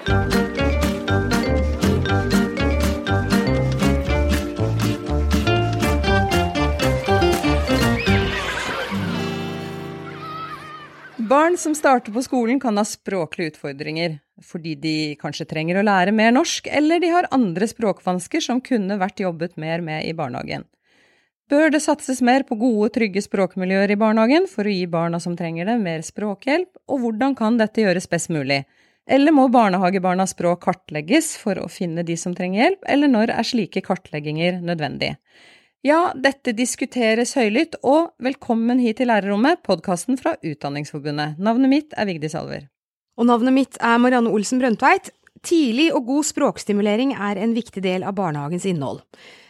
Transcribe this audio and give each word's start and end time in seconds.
Barn 0.00 0.16
som 11.56 11.74
starter 11.74 12.12
på 12.12 12.22
skolen 12.22 12.60
kan 12.60 12.76
ha 12.76 12.84
språklige 12.84 13.52
utfordringer, 13.52 14.18
fordi 14.42 14.74
de 14.74 15.16
kanskje 15.20 15.46
trenger 15.46 15.78
å 15.78 15.84
lære 15.86 16.12
mer 16.16 16.32
norsk, 16.34 16.66
eller 16.66 16.98
de 16.98 17.12
har 17.12 17.28
andre 17.30 17.68
språkvansker 17.70 18.42
som 18.42 18.60
kunne 18.64 18.98
vært 18.98 19.22
jobbet 19.22 19.54
mer 19.60 19.84
med 19.84 20.08
i 20.08 20.14
barnehagen. 20.16 20.64
Bør 21.50 21.70
det 21.70 21.82
satses 21.82 22.22
mer 22.22 22.42
på 22.46 22.54
gode, 22.58 22.90
trygge 22.94 23.22
språkmiljøer 23.22 23.94
i 23.94 23.98
barnehagen 23.98 24.46
for 24.50 24.66
å 24.66 24.74
gi 24.74 24.86
barna 24.90 25.20
som 25.22 25.36
trenger 25.38 25.70
det, 25.70 25.78
mer 25.78 26.02
språkhjelp, 26.06 26.82
og 26.90 27.00
hvordan 27.04 27.38
kan 27.38 27.58
dette 27.62 27.82
gjøres 27.82 28.10
best 28.10 28.30
mulig? 28.30 28.64
Eller 29.10 29.34
må 29.34 29.48
barnehagebarnas 29.50 30.36
språk 30.36 30.60
kartlegges 30.68 31.32
for 31.40 31.58
å 31.58 31.66
finne 31.66 32.04
de 32.06 32.14
som 32.14 32.34
trenger 32.36 32.62
hjelp, 32.62 32.84
eller 32.94 33.10
når 33.10 33.32
er 33.34 33.46
slike 33.48 33.82
kartlegginger 33.82 34.60
nødvendig? 34.62 35.16
Ja, 35.82 36.12
dette 36.14 36.54
diskuteres 36.54 37.32
høylytt, 37.34 37.74
og 37.82 38.12
velkommen 38.22 38.78
hit 38.78 39.00
til 39.00 39.10
Lærerrommet, 39.10 39.64
podkasten 39.66 40.20
fra 40.20 40.36
Utdanningsforbundet. 40.46 41.40
Navnet 41.42 41.72
mitt 41.72 41.96
er 41.98 42.06
Vigdis 42.06 42.36
Alver. 42.38 42.68
Og 43.18 43.26
navnet 43.26 43.56
mitt 43.56 43.80
er 43.82 43.98
Marianne 43.98 44.30
Olsen 44.30 44.62
Brøndtveit. 44.62 45.10
Tidlig 45.42 45.88
og 45.96 46.06
god 46.06 46.30
språkstimulering 46.30 47.16
er 47.16 47.40
en 47.42 47.56
viktig 47.56 47.82
del 47.82 48.06
av 48.06 48.14
barnehagens 48.20 48.68
innhold. 48.70 49.02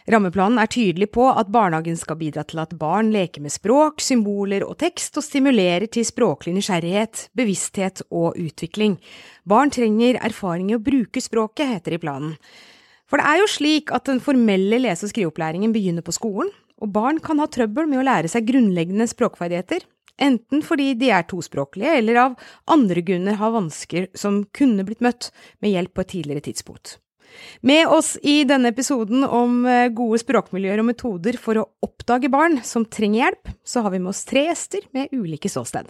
Rammeplanen 0.09 0.57
er 0.57 0.69
tydelig 0.71 1.11
på 1.13 1.27
at 1.29 1.51
barnehagen 1.53 1.97
skal 1.99 2.17
bidra 2.17 2.41
til 2.47 2.63
at 2.63 2.73
barn 2.79 3.11
leker 3.13 3.43
med 3.43 3.53
språk, 3.53 4.01
symboler 4.01 4.65
og 4.65 4.79
tekst, 4.81 5.19
og 5.19 5.25
stimulerer 5.25 5.85
til 5.93 6.07
språklig 6.07 6.55
nysgjerrighet, 6.55 7.27
bevissthet 7.37 8.01
og 8.09 8.39
utvikling. 8.41 8.97
Barn 9.45 9.69
trenger 9.73 10.17
erfaring 10.25 10.71
i 10.71 10.77
å 10.79 10.81
bruke 10.81 11.21
språket, 11.21 11.69
heter 11.69 11.93
det 11.93 12.01
i 12.01 12.05
planen. 12.07 12.33
For 13.11 13.21
det 13.21 13.27
er 13.27 13.41
jo 13.43 13.51
slik 13.51 13.91
at 13.93 14.07
den 14.09 14.21
formelle 14.23 14.79
lese- 14.81 15.05
og 15.05 15.13
skriveopplæringen 15.13 15.73
begynner 15.75 16.05
på 16.05 16.15
skolen, 16.15 16.49
og 16.81 16.93
barn 16.95 17.19
kan 17.21 17.41
ha 17.43 17.45
trøbbel 17.51 17.85
med 17.91 18.01
å 18.01 18.07
lære 18.07 18.31
seg 18.31 18.47
grunnleggende 18.47 19.05
språkferdigheter, 19.11 19.85
enten 20.21 20.63
fordi 20.65 20.95
de 20.97 21.11
er 21.13 21.27
tospråklige 21.29 21.93
eller 21.99 22.19
av 22.23 22.49
andre 22.71 23.03
grunner 23.05 23.37
har 23.37 23.53
vansker 23.53 24.09
som 24.17 24.41
kunne 24.55 24.85
blitt 24.87 25.03
møtt 25.03 25.29
med 25.61 25.75
hjelp 25.75 25.93
på 25.93 26.05
et 26.05 26.13
tidligere 26.15 26.45
tidspunkt. 26.49 26.97
Med 27.61 27.87
oss 27.93 28.15
i 28.23 28.41
denne 28.47 28.71
episoden 28.73 29.25
om 29.25 29.65
eh, 29.69 29.89
gode 29.93 30.21
språkmiljøer 30.21 30.81
og 30.81 30.89
metoder 30.91 31.39
for 31.41 31.61
å 31.61 31.67
oppdage 31.85 32.31
barn 32.33 32.59
som 32.67 32.85
trenger 32.85 33.25
hjelp, 33.25 33.51
så 33.63 33.85
har 33.85 33.93
vi 33.95 34.01
med 34.03 34.13
oss 34.13 34.23
tre 34.29 34.47
gjester 34.49 34.87
med 34.95 35.13
ulike 35.15 35.51
ståsted. 35.51 35.89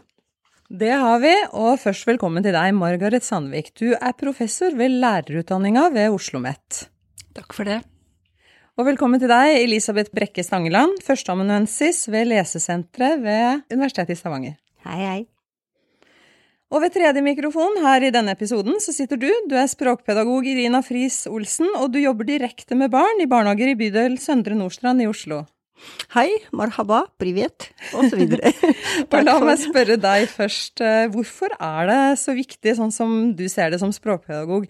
Det 0.71 0.93
har 0.95 1.17
vi, 1.19 1.33
og 1.59 1.81
først 1.81 2.05
velkommen 2.07 2.43
til 2.45 2.55
deg, 2.55 2.71
Margaret 2.77 3.25
Sandvik. 3.27 3.73
Du 3.75 3.89
er 3.91 4.13
professor 4.15 4.71
ved 4.79 4.93
lærerutdanninga 5.03 5.89
ved 5.91 6.13
Oslo 6.13 6.39
OsloMet. 6.39 6.85
Takk 7.35 7.55
for 7.57 7.67
det. 7.67 7.81
Og 8.79 8.87
velkommen 8.87 9.19
til 9.19 9.27
deg, 9.27 9.57
Elisabeth 9.65 10.15
Brekke 10.15 10.45
Stangeland, 10.47 11.01
førsteamanuensis 11.03 12.05
ved 12.11 12.31
Lesesenteret 12.31 13.19
ved 13.19 13.67
Universitetet 13.73 14.15
i 14.15 14.21
Stavanger. 14.21 14.55
Hei, 14.87 14.99
hei. 15.03 15.19
Og 16.71 16.79
ved 16.79 16.93
tredje 16.95 17.19
mikrofon 17.19 17.81
her 17.83 18.03
i 18.07 18.13
denne 18.15 18.31
episoden 18.31 18.77
så 18.79 18.93
sitter 18.95 19.19
du. 19.19 19.27
Du 19.51 19.57
er 19.59 19.67
språkpedagog 19.67 20.45
Irina 20.47 20.79
Friis 20.85 21.25
Olsen, 21.27 21.67
og 21.75 21.91
du 21.91 21.99
jobber 21.99 22.29
direkte 22.29 22.77
med 22.79 22.93
barn 22.93 23.19
i 23.19 23.27
barnehager 23.27 23.73
i 23.73 23.75
bydel 23.75 24.15
Søndre 24.23 24.55
Nordstrand 24.55 25.03
i 25.03 25.09
Oslo. 25.11 25.43
Hei, 26.13 26.29
marhaba, 26.55 27.01
privet, 27.19 27.71
osv. 27.97 28.21
og 29.11 29.17
la 29.25 29.35
meg 29.43 29.59
spørre 29.59 29.97
deg 29.99 30.27
først, 30.31 30.79
eh, 30.85 31.09
hvorfor 31.11 31.57
er 31.57 31.89
det 31.89 32.01
så 32.21 32.37
viktig, 32.37 32.77
sånn 32.77 32.93
som 32.93 33.33
du 33.35 33.47
ser 33.51 33.73
det 33.73 33.81
som 33.81 33.91
språkpedagog, 33.91 34.69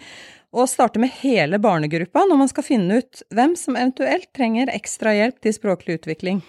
å 0.51 0.65
starte 0.67 0.99
med 0.99 1.13
hele 1.21 1.59
barnegruppa 1.63 2.25
når 2.27 2.41
man 2.41 2.49
skal 2.51 2.65
finne 2.65 3.01
ut 3.03 3.21
hvem 3.31 3.53
som 3.59 3.77
eventuelt 3.77 4.31
trenger 4.35 4.71
ekstra 4.73 5.13
hjelp 5.15 5.37
til 5.43 5.55
språklig 5.55 6.01
utvikling? 6.01 6.41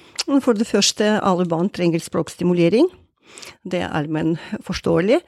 For 0.43 0.57
det 0.57 0.71
første, 0.71 1.19
alle 1.21 1.47
barn 1.51 1.71
trenger 1.75 2.03
språkstimulering. 2.03 2.89
Det 3.63 3.79
er 3.83 3.93
allmenn 3.95 4.35
forståelig. 4.67 5.21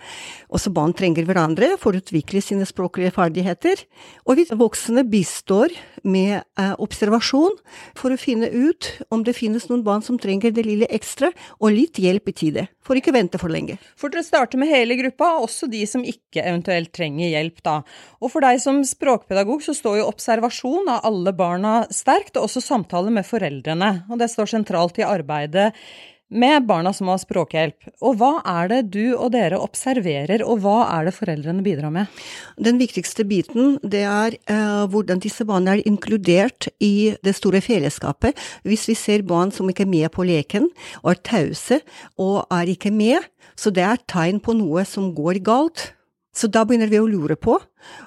Også 0.55 0.73
barn 0.75 0.95
trenger 0.97 1.27
hverandre 1.29 1.75
for 1.81 1.95
å 1.95 2.03
utvikle 2.03 2.43
sine 2.43 2.67
språklige 2.67 3.13
ferdigheter. 3.15 3.81
Og 4.27 4.41
vi 4.41 4.47
voksne 4.51 5.05
bistår 5.07 5.75
med 6.03 6.41
eh, 6.43 6.75
observasjon 6.83 7.57
for 7.97 8.13
å 8.15 8.21
finne 8.21 8.51
ut 8.51 8.91
om 9.15 9.25
det 9.27 9.37
finnes 9.39 9.69
noen 9.71 9.85
barn 9.87 10.05
som 10.05 10.19
trenger 10.21 10.55
det 10.55 10.67
lille 10.67 10.89
ekstra, 10.93 11.31
og 11.61 11.75
litt 11.75 12.01
hjelp 12.03 12.31
i 12.31 12.37
tide. 12.37 12.67
For 12.85 12.99
ikke 12.99 13.15
vente 13.17 13.41
for 13.41 13.53
lenge. 13.53 13.79
For 13.97 14.13
dere 14.13 14.27
starter 14.27 14.61
med 14.61 14.69
hele 14.73 14.99
gruppa, 14.99 15.31
også 15.41 15.71
de 15.73 15.85
som 15.89 16.05
ikke 16.05 16.43
eventuelt 16.45 16.93
trenger 16.95 17.31
hjelp, 17.31 17.63
da. 17.65 17.79
Og 18.21 18.33
for 18.33 18.45
deg 18.45 18.61
som 18.61 18.83
språkpedagog 18.85 19.63
så 19.65 19.77
står 19.77 20.01
jo 20.03 20.09
observasjon 20.11 20.91
av 20.93 21.07
alle 21.09 21.33
barna 21.37 21.77
sterkt, 21.95 22.37
og 22.37 22.49
også 22.49 22.65
samtale 22.65 23.15
med 23.15 23.27
foreldrene. 23.29 23.93
Og 24.11 24.21
det 24.21 24.29
står 24.33 24.53
sentralt 24.57 25.01
i 25.01 25.07
arbeidet 25.07 25.71
med 26.31 26.67
barna 26.67 26.93
som 26.93 27.09
har 27.13 27.21
språkhjelp. 27.23 27.91
Og 28.05 28.17
hva 28.21 28.31
er 28.49 28.71
det 28.71 28.81
du 28.95 29.15
og 29.15 29.33
dere 29.35 29.61
observerer, 29.61 30.43
og 30.43 30.63
hva 30.65 30.77
er 30.97 31.09
det 31.09 31.15
foreldrene 31.17 31.65
bidrar 31.65 31.93
med? 31.95 32.23
Den 32.57 32.81
viktigste 32.81 33.27
biten 33.29 33.77
det 33.83 34.05
er 34.09 34.39
uh, 34.51 34.85
hvordan 34.91 35.23
disse 35.23 35.47
barna 35.49 35.77
er 35.77 35.85
inkludert 35.89 36.69
i 36.83 37.15
det 37.25 37.37
store 37.39 37.63
fellesskapet. 37.65 38.39
Hvis 38.67 38.89
vi 38.91 38.99
ser 38.99 39.27
barn 39.27 39.53
som 39.55 39.69
ikke 39.71 39.87
er 39.87 39.93
med 39.93 40.11
på 40.15 40.27
leken, 40.27 40.71
og 41.05 41.15
er 41.15 41.23
tause 41.27 41.81
og 42.21 42.45
er 42.53 42.73
ikke 42.73 42.95
med, 42.95 43.21
så 43.57 43.71
det 43.75 43.85
er 43.87 44.03
tegn 44.11 44.41
på 44.43 44.57
noe 44.57 44.87
som 44.89 45.13
går 45.15 45.43
galt. 45.45 45.93
Så 46.35 46.49
da 46.51 46.65
begynner 46.67 46.91
vi 46.91 46.99
å 46.99 47.07
lure 47.07 47.37
på 47.39 47.61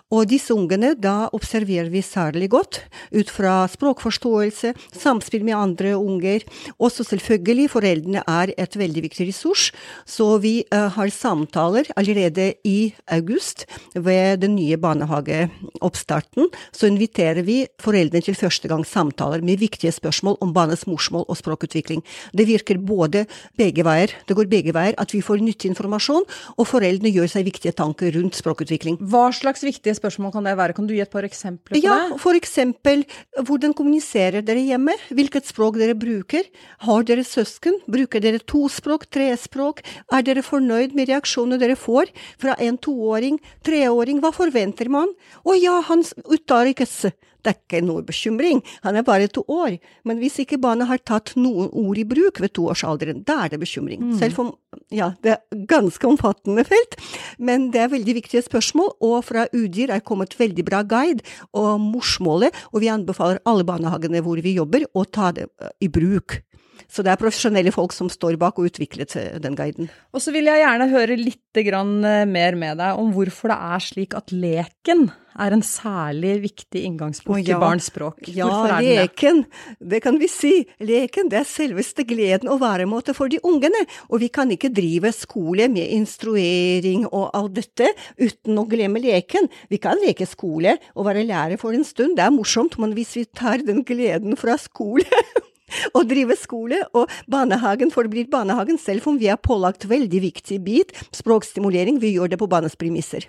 og 0.07 0.27
disse 0.31 0.55
ungene, 0.55 0.93
da 0.95 1.27
observerer 1.35 1.89
vi 1.91 1.99
særlig 2.05 2.47
godt 2.53 2.79
ut 3.11 3.31
fra 3.31 3.65
språkforståelse, 3.67 4.71
samspill 4.95 5.43
med 5.43 5.57
andre 5.57 5.95
unger. 5.97 6.45
Også 6.79 7.03
selvfølgelig, 7.03 7.69
foreldrene 7.73 8.23
er 8.23 8.53
et 8.55 8.77
veldig 8.79 9.03
viktig 9.03 9.27
ressurs, 9.27 9.71
så 10.07 10.29
vi 10.43 10.61
uh, 10.71 10.87
har 10.95 11.11
samtaler 11.11 11.89
allerede 11.99 12.53
i 12.63 12.93
august 13.11 13.65
ved 13.93 14.43
den 14.45 14.55
nye 14.55 14.77
barnehageoppstarten. 14.79 16.47
Så 16.71 16.87
inviterer 16.87 17.43
vi 17.43 17.65
foreldrene 17.83 18.23
til 18.23 18.39
første 18.39 18.71
gang 18.71 18.85
samtaler 18.87 19.43
med 19.43 19.59
viktige 19.59 19.91
spørsmål 19.91 20.39
om 20.41 20.55
barnets 20.55 20.87
morsmål 20.87 21.27
og 21.27 21.39
språkutvikling. 21.41 22.03
Det 22.31 22.47
virker 22.47 22.79
både 22.79 23.25
begge 23.59 23.83
veier, 23.83 24.15
det 24.27 24.39
går 24.39 24.47
begge 24.51 24.75
veier, 24.75 24.95
at 24.97 25.11
vi 25.11 25.21
får 25.25 25.43
nyttig 25.43 25.73
informasjon, 25.73 26.23
og 26.55 26.67
foreldrene 26.69 27.11
gjør 27.11 27.35
seg 27.35 27.47
viktige 27.51 27.75
tanker 27.75 28.15
rundt 28.15 28.39
språkutvikling. 28.39 29.01
Hva 29.03 29.27
slags 29.35 29.66
viktige 29.67 29.95
spørsmål 29.97 30.33
kan 30.33 30.47
det 30.47 30.55
være? 30.57 30.75
Kan 30.77 30.87
du 30.89 30.95
gi 30.95 31.03
et 31.03 31.11
par 31.13 31.27
eksempler 31.27 31.75
på 31.75 31.77
det? 31.77 31.83
Ja, 31.85 32.17
for 32.21 32.37
eksempel, 32.39 33.03
hvordan 33.37 33.75
kommuniserer 33.77 34.45
dere 34.45 34.63
hjemme? 34.63 34.95
Hvilket 35.11 35.49
språk 35.51 35.77
dere 35.81 35.97
bruker? 35.97 36.47
Har 36.87 37.05
dere 37.07 37.25
søsken? 37.27 37.79
Bruker 37.85 38.23
dere 38.23 38.41
tospråk, 38.41 39.07
trespråk? 39.13 39.83
Er 40.13 40.25
dere 40.25 40.45
fornøyd 40.45 40.95
med 40.97 41.11
reaksjonene 41.11 41.61
dere 41.61 41.77
får 41.79 42.11
fra 42.41 42.57
en 42.63 42.79
toåring, 42.79 43.39
treåring? 43.67 44.23
Hva 44.23 44.33
forventer 44.35 44.91
man? 44.91 45.13
Å 45.45 45.57
ja, 45.57 45.79
han 45.91 46.05
uttaler 46.25 46.73
ikke 46.73 46.87
s 46.87 47.11
det 47.47 47.53
er 47.53 47.59
ikke 47.61 47.83
noe 47.85 48.03
bekymring, 48.05 48.59
han 48.83 48.99
er 48.99 49.05
bare 49.07 49.29
to 49.31 49.43
år. 49.47 49.77
Men 50.07 50.19
hvis 50.19 50.41
ikke 50.43 50.59
barnet 50.61 50.89
har 50.89 50.99
tatt 51.07 51.33
noen 51.39 51.69
ord 51.71 51.99
i 51.99 52.05
bruk 52.07 52.41
ved 52.43 52.53
toårsalderen, 52.57 53.23
da 53.27 53.45
er 53.45 53.53
det 53.53 53.61
bekymring. 53.63 54.03
Mm. 54.03 54.15
Selv 54.19 54.41
om 54.43 54.51
ja, 54.93 55.13
det 55.23 55.37
er 55.37 55.63
ganske 55.69 56.09
omfattende 56.09 56.65
felt, 56.67 56.97
men 57.39 57.69
det 57.71 57.85
er 57.85 57.93
veldig 57.93 58.17
viktige 58.19 58.43
spørsmål. 58.45 58.93
Og 59.07 59.21
fra 59.29 59.47
UDIR 59.55 59.95
er 59.95 60.03
kommet 60.05 60.35
veldig 60.39 60.67
bra 60.67 60.83
guide 60.87 61.23
og 61.55 61.79
morsmålet, 61.83 62.55
og 62.73 62.83
vi 62.83 62.91
anbefaler 62.91 63.41
alle 63.47 63.67
barnehagene 63.67 64.23
hvor 64.25 64.43
vi 64.43 64.57
jobber, 64.57 64.87
å 64.97 65.05
ta 65.07 65.31
det 65.35 65.47
eh, 65.61 65.71
i 65.87 65.91
bruk. 65.91 66.41
Så 66.87 67.05
det 67.05 67.13
er 67.13 67.21
profesjonelle 67.21 67.73
folk 67.75 67.95
som 67.95 68.09
står 68.11 68.37
bak 68.41 68.59
og 68.59 68.69
utviklet 68.71 69.15
eh, 69.19 69.37
den 69.43 69.57
guiden. 69.57 69.91
Og 70.13 70.23
så 70.23 70.33
vil 70.35 70.49
jeg 70.49 70.63
gjerne 70.63 70.89
høre 70.93 71.19
litt 71.19 71.61
eh, 71.61 72.25
mer 72.29 72.59
med 72.59 72.77
deg 72.81 72.99
om 73.01 73.13
hvorfor 73.15 73.53
det 73.53 73.61
er 73.75 73.87
slik 73.87 74.17
at 74.17 74.33
leken 74.35 75.07
er 75.37 75.53
en 75.53 75.63
særlig 75.65 76.33
viktig 76.47 76.81
inngangsport 76.87 77.43
ja, 77.45 77.57
i 77.57 77.61
barns 77.61 77.89
språk. 77.91 78.23
Ja, 78.33 78.49
leken, 78.81 79.43
det? 79.43 79.89
det 79.93 80.01
kan 80.05 80.17
vi 80.21 80.29
si. 80.31 80.53
Leken 80.83 81.29
det 81.31 81.41
er 81.41 81.49
selveste 81.49 82.05
gleden 82.09 82.49
og 82.51 82.61
væremåte 82.63 83.13
for 83.17 83.31
de 83.31 83.39
ungene. 83.45 83.83
Og 84.09 84.21
vi 84.23 84.31
kan 84.33 84.51
ikke 84.53 84.73
drive 84.73 85.13
skole 85.15 85.69
med 85.73 85.93
instruering 85.93 87.05
og 87.11 87.29
alt 87.37 87.57
dette 87.59 87.91
uten 88.17 88.57
å 88.57 88.65
glemme 88.69 89.01
leken. 89.03 89.49
Vi 89.69 89.81
kan 89.81 90.01
leke 90.01 90.27
skole 90.29 90.77
og 90.95 91.07
være 91.09 91.27
lærer 91.27 91.61
for 91.61 91.77
en 91.77 91.85
stund, 91.87 92.17
det 92.17 92.25
er 92.25 92.33
morsomt, 92.33 92.79
men 92.81 92.95
hvis 92.97 93.15
vi 93.17 93.27
tar 93.29 93.61
den 93.65 93.83
gleden 93.87 94.37
fra 94.39 94.57
skole 94.61 95.05
å 95.93 96.03
drive 96.07 96.37
skole, 96.39 96.81
og 96.97 97.11
barnehagen 97.31 97.91
forblir 97.93 98.29
barnehagen, 98.31 98.79
selv 98.81 99.07
om 99.09 99.19
vi 99.19 99.31
har 99.31 99.41
pålagt 99.41 99.87
veldig 99.89 100.21
viktig 100.29 100.61
bit, 100.63 100.95
språkstimulering, 101.15 101.99
vi 102.03 102.15
gjør 102.15 102.33
det 102.33 102.41
på 102.41 102.49
barnas 102.51 102.77
premisser. 102.79 103.27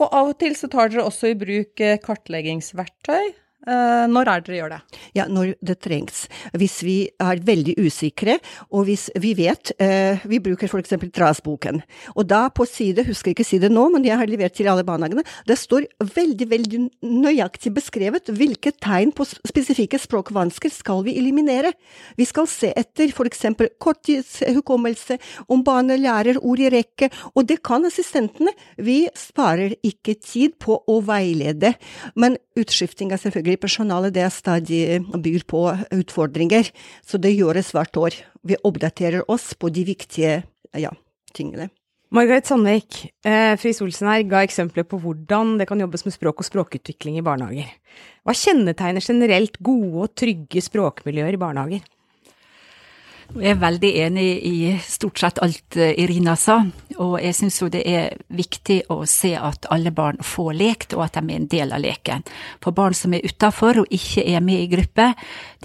Og 0.00 0.10
av 0.10 0.32
og 0.32 0.38
til 0.42 0.56
så 0.58 0.66
tar 0.70 0.90
dere 0.90 1.06
også 1.06 1.30
i 1.30 1.38
bruk 1.38 1.80
eh, 1.84 2.00
kartleggingsverktøy. 2.02 3.43
Eh, 3.64 4.04
når 4.12 4.28
er 4.28 4.42
det 4.42 4.50
dere 4.50 4.58
gjør 4.58 4.72
det? 4.74 4.80
Ja, 5.16 5.24
når 5.30 5.54
det 5.64 5.78
trengs. 5.84 6.24
Hvis 6.52 6.76
vi 6.84 6.96
er 7.22 7.40
veldig 7.44 7.76
usikre, 7.80 8.36
og 8.70 8.84
hvis 8.88 9.06
vi 9.20 9.32
vet 9.38 9.72
eh, 9.80 10.20
Vi 10.28 10.40
bruker 10.42 10.68
f.eks. 10.68 10.92
Trasboken. 11.14 11.80
Og 12.14 12.26
da 12.28 12.48
på 12.52 12.66
side, 12.68 13.06
husker 13.08 13.32
ikke 13.32 13.46
side 13.46 13.70
nå, 13.72 13.86
men 13.94 14.04
jeg 14.04 14.18
har 14.20 14.28
levert 14.28 14.56
til 14.56 14.68
alle 14.68 14.84
barnehagene, 14.86 15.24
det 15.48 15.56
står 15.58 15.86
veldig, 16.14 16.48
veldig 16.50 16.80
nøyaktig 17.24 17.72
beskrevet 17.74 18.30
hvilke 18.34 18.74
tegn 18.82 19.12
på 19.16 19.26
spesifikke 19.32 20.00
språkvansker 20.00 20.72
skal 20.72 21.04
vi 21.06 21.16
eliminere. 21.20 21.72
Vi 22.18 22.26
skal 22.28 22.48
se 22.50 22.72
etter 22.76 23.12
f.eks. 23.14 23.46
korttidshukommelse, 23.80 25.18
om 25.48 25.64
barnet 25.64 26.02
lærer 26.02 26.40
ord 26.42 26.60
i 26.60 26.70
rekke, 26.72 27.10
og 27.34 27.48
det 27.48 27.60
kan 27.64 27.84
assistentene. 27.88 28.52
Vi 28.76 29.04
sparer 29.16 29.76
ikke 29.86 30.16
tid 30.20 30.58
på 30.60 30.80
å 30.90 31.00
veilede, 31.04 31.74
men 32.18 32.36
utskifting 32.58 33.12
er 33.12 33.20
selvfølgelig 33.22 33.53
i 33.54 33.60
personalet 33.60 34.14
det 34.16 34.26
stadig 34.34 35.00
byr 35.24 35.46
på 35.48 35.62
utfordringer, 35.94 36.68
så 37.06 37.20
det 37.20 37.34
gjøres 37.36 37.72
hvert 37.74 37.96
år. 38.00 38.18
Vi 38.44 38.60
oppdaterer 38.66 39.24
oss 39.30 39.52
på 39.56 39.70
de 39.72 39.86
viktige 39.88 40.42
ja, 40.76 40.92
tingene. 41.34 41.70
Margaret 42.14 42.46
Sandvik, 42.46 43.00
eh, 43.26 43.56
Friis 43.58 43.80
Olsen 43.82 44.06
her 44.06 44.22
ga 44.30 44.44
eksempler 44.46 44.84
på 44.86 45.00
hvordan 45.02 45.56
det 45.58 45.66
kan 45.66 45.80
jobbes 45.82 46.04
med 46.06 46.14
språk 46.14 46.42
og 46.42 46.46
språkutvikling 46.46 47.16
i 47.18 47.24
barnehager. 47.26 47.72
Hva 48.22 48.34
kjennetegner 48.38 49.02
generelt 49.02 49.58
gode 49.58 50.04
og 50.04 50.14
trygge 50.14 50.62
språkmiljøer 50.62 51.34
i 51.34 51.40
barnehager? 51.40 51.82
Jeg 53.32 53.54
er 53.54 53.60
veldig 53.60 53.90
enig 54.04 54.26
i 54.46 54.56
stort 54.84 55.18
sett 55.18 55.40
alt 55.42 55.78
eh, 55.80 55.94
Irina 56.02 56.36
sa, 56.38 56.60
og 57.00 57.16
jeg 57.22 57.34
syns 57.34 57.58
jo 57.62 57.70
det 57.72 57.82
er 57.88 58.18
viktig 58.28 58.82
å 58.92 59.00
se 59.10 59.32
at 59.38 59.66
alle 59.74 59.90
barn 59.94 60.20
får 60.22 60.52
lekt, 60.60 60.94
og 60.94 61.06
at 61.06 61.16
de 61.16 61.24
er 61.24 61.40
en 61.40 61.48
del 61.50 61.74
av 61.74 61.82
leken. 61.82 62.24
For 62.62 62.76
barn 62.76 62.94
som 62.94 63.16
er 63.16 63.24
utafor 63.26 63.82
og 63.82 63.94
ikke 63.94 64.26
er 64.28 64.44
med 64.44 64.66
i 64.66 64.70
gruppe, 64.70 65.10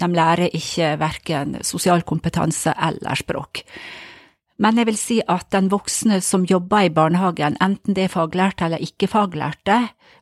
de 0.00 0.10
lærer 0.16 0.56
ikke 0.56 0.94
verken 1.00 1.60
sosial 1.66 2.02
kompetanse 2.08 2.74
eller 2.74 3.20
språk. 3.20 3.64
Men 4.60 4.76
jeg 4.76 4.90
vil 4.90 4.98
si 5.00 5.16
at 5.24 5.48
den 5.54 5.70
voksne 5.72 6.18
som 6.24 6.44
jobber 6.44 6.84
i 6.84 6.92
barnehagen, 6.92 7.56
enten 7.64 7.96
det 7.96 8.04
er 8.06 8.12
faglærte 8.12 8.66
eller 8.66 8.82
ikke 8.84 9.08
faglærte, 9.08 9.78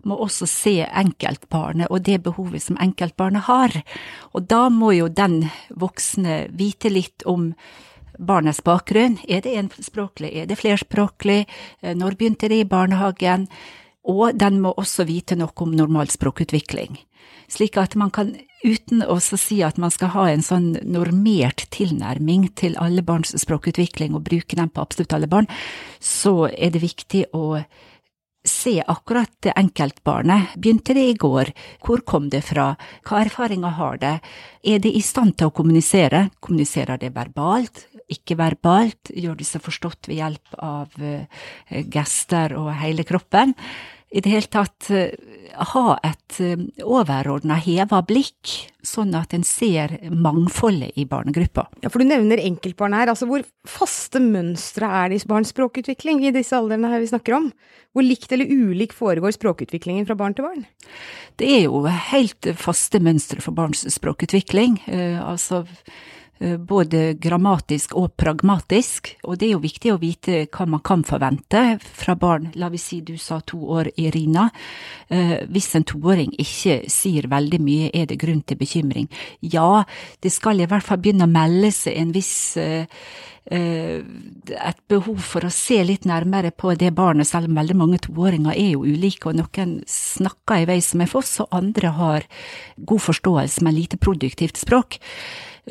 må 0.07 0.15
også 0.23 0.47
se 0.47 0.77
enkeltbarnet 0.87 1.91
og 1.91 2.05
det 2.07 2.21
behovet 2.23 2.63
som 2.63 2.79
enkeltbarnet 2.81 3.49
har. 3.49 3.75
Og 4.33 4.47
da 4.47 4.69
må 4.71 4.93
jo 4.95 5.09
den 5.11 5.43
voksne 5.75 6.45
vite 6.55 6.93
litt 6.93 7.27
om 7.27 7.51
barnets 8.19 8.63
bakgrunn. 8.63 9.19
Er 9.29 9.43
det 9.43 9.57
enspråklig, 9.59 10.31
er 10.35 10.47
det 10.47 10.59
flerspråklig, 10.59 11.47
eh, 11.83 11.95
når 11.95 12.19
begynte 12.19 12.49
det 12.49 12.63
i 12.63 12.69
barnehagen? 12.69 13.49
Og 14.05 14.39
den 14.39 14.61
må 14.63 14.73
også 14.77 15.05
vite 15.05 15.37
noe 15.37 15.53
om 15.57 15.75
normal 15.75 16.09
språkutvikling. 16.15 16.99
Slik 17.49 17.77
at 17.77 17.97
man 17.97 18.11
kan, 18.11 18.37
uten 18.65 19.05
å 19.07 19.19
si 19.23 19.61
at 19.63 19.79
man 19.79 19.93
skal 19.95 20.13
ha 20.15 20.29
en 20.31 20.43
sånn 20.45 20.73
normert 20.83 21.67
tilnærming 21.75 22.49
til 22.59 22.79
alle 22.81 23.05
barns 23.07 23.35
språkutvikling 23.39 24.17
og 24.17 24.27
bruke 24.29 24.59
den 24.59 24.73
på 24.73 24.83
absolutt 24.83 25.15
alle 25.15 25.31
barn, 25.31 25.49
så 26.01 26.49
er 26.51 26.75
det 26.75 26.83
viktig 26.83 27.29
å 27.37 27.61
se 28.49 28.79
akkurat 28.81 29.31
det 29.45 29.53
enkeltbarnet. 29.59 30.55
Begynte 30.57 30.95
det 30.97 31.05
i 31.11 31.19
går? 31.19 31.53
Hvor 31.85 32.03
kom 32.07 32.31
det 32.33 32.43
fra? 32.47 32.73
Hva 33.07 33.23
erfaringer 33.25 33.77
har 33.79 34.01
det? 34.01 34.15
Er 34.65 34.81
det 34.83 34.95
i 34.95 35.03
stand 35.05 35.37
til 35.37 35.51
å 35.51 35.55
kommunisere? 35.55 36.29
Kommuniserer 36.41 37.01
det 37.01 37.13
verbalt? 37.17 37.85
Ikke 38.09 38.39
verbalt? 38.41 39.13
Gjør 39.13 39.37
det 39.39 39.49
seg 39.49 39.65
forstått 39.65 40.09
ved 40.09 40.23
hjelp 40.23 40.59
av 40.65 40.97
eh, 41.03 41.29
gester 41.93 42.57
og 42.57 42.73
hele 42.81 43.05
kroppen? 43.09 43.53
I 44.11 44.23
det 44.25 44.31
hele 44.33 44.49
tatt 44.49 44.89
eh, 44.95 45.11
ha 45.73 45.99
et 46.07 46.39
eh, 46.41 46.61
overordna 46.85 47.59
heva 47.61 48.01
blikk, 48.09 48.55
sånn 48.85 49.13
at 49.19 49.35
en 49.37 49.45
ser 49.45 49.99
mangfoldet 50.09 50.97
i 50.97 51.05
barnegruppa. 51.09 51.67
Ja, 51.85 51.93
for 51.93 52.01
du 52.01 52.09
nevner 52.09 52.41
enkeltbarn 52.41 52.97
her. 52.97 53.13
altså 53.13 53.29
Hvor 53.29 53.45
faste 53.69 54.23
mønstre 54.25 54.89
er 54.89 55.13
det 55.13 55.21
i 55.21 55.29
barns 55.29 55.53
språkutvikling 55.53 56.25
i 56.25 56.35
disse 56.35 56.57
aldrene 56.57 56.93
her 56.93 57.05
vi 57.05 57.11
snakker 57.13 57.37
om? 57.37 57.51
Hvor 57.93 58.07
likt 58.07 58.33
eller 58.33 58.49
ulik 58.49 58.95
foregår 58.97 59.37
språkutviklingen 59.37 60.09
fra 60.09 60.17
barn 60.17 60.37
til 60.37 60.49
barn? 60.49 60.65
Det 61.41 61.49
er 61.59 61.67
jo 61.67 61.85
helt 61.85 62.53
faste 62.57 63.01
mønstre 63.03 63.45
for 63.45 63.57
barns 63.57 63.85
språkutvikling. 63.93 64.81
Uh, 64.89 65.21
altså 65.35 65.67
Eh, 65.67 66.18
både 66.39 67.17
grammatisk 67.19 67.95
og 67.99 68.13
pragmatisk, 68.21 69.11
og 69.27 69.39
det 69.41 69.49
er 69.49 69.55
jo 69.57 69.63
viktig 69.63 69.93
å 69.93 69.99
vite 70.01 70.45
hva 70.47 70.67
man 70.71 70.83
kan 70.87 71.03
forvente 71.07 71.63
fra 71.83 72.15
barn. 72.19 72.51
La 72.55 72.71
vi 72.71 72.79
si 72.79 73.01
du 73.03 73.17
sa 73.19 73.41
to 73.41 73.59
år, 73.75 73.91
Irina. 73.99 74.49
Eh, 75.09 75.39
hvis 75.51 75.73
en 75.75 75.87
toåring 75.89 76.35
ikke 76.39 76.83
sier 76.93 77.27
veldig 77.31 77.61
mye, 77.65 77.89
er 77.95 78.07
det 78.11 78.21
grunn 78.23 78.45
til 78.47 78.61
bekymring. 78.61 79.09
Ja, 79.41 79.85
det 80.23 80.33
skal 80.35 80.61
i 80.61 80.69
hvert 80.69 80.87
fall 80.87 81.03
begynne 81.03 81.27
å 81.27 81.33
melde 81.33 81.73
seg 81.75 81.99
en 81.99 82.15
viss 82.15 82.37
eh, 82.61 82.87
et 83.49 84.81
behov 84.93 85.23
for 85.25 85.47
å 85.47 85.53
se 85.53 85.79
litt 85.87 86.05
nærmere 86.05 86.51
på 86.53 86.75
det 86.77 86.91
barnet, 86.97 87.29
selv 87.29 87.49
om 87.49 87.57
veldig 87.57 87.77
mange 87.81 88.01
toåringer 88.05 88.53
er 88.53 88.75
jo 88.75 88.85
ulike, 88.85 89.31
og 89.31 89.39
noen 89.39 89.79
snakker 89.89 90.63
i 90.63 90.69
vei 90.69 90.81
som 90.85 91.01
en 91.01 91.09
foss, 91.09 91.39
og 91.41 91.55
andre 91.57 91.95
har 91.97 92.27
god 92.77 93.05
forståelse, 93.07 93.65
men 93.65 93.79
lite 93.79 93.97
produktivt 93.97 94.61
språk. 94.61 95.01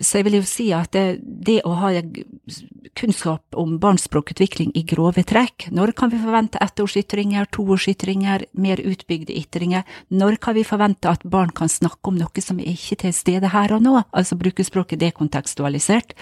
Så 0.02 0.20
jeg 0.20 0.28
vil 0.28 0.38
jo 0.40 0.46
si 0.48 0.68
at 0.76 0.92
det, 0.96 1.20
det, 1.24 1.62
å 1.66 1.74
ha 1.80 1.92
kunnskap 2.98 3.58
om 3.58 3.78
barns 3.82 4.08
språkutvikling 4.08 4.72
i 4.78 4.84
grove 4.88 5.24
trekk, 5.28 5.68
når 5.74 5.94
kan 5.98 6.12
vi 6.14 6.20
forvente 6.22 6.62
ettårsytringer, 6.64 7.50
toårsytringer, 7.54 8.48
mer 8.58 8.82
utbygde 8.82 9.36
ytringer, 9.38 9.86
når 10.10 10.40
kan 10.42 10.58
vi 10.58 10.66
forvente 10.68 11.12
at 11.12 11.26
barn 11.28 11.54
kan 11.56 11.72
snakke 11.72 12.12
om 12.12 12.18
noe 12.20 12.44
som 12.44 12.62
er 12.62 12.74
ikke 12.74 13.02
til 13.04 13.16
stede 13.16 13.54
her 13.54 13.76
og 13.76 13.84
nå, 13.86 14.00
altså 14.12 14.40
bruke 14.40 14.66
språket 14.66 15.02
dekontekstualisert, 15.04 16.16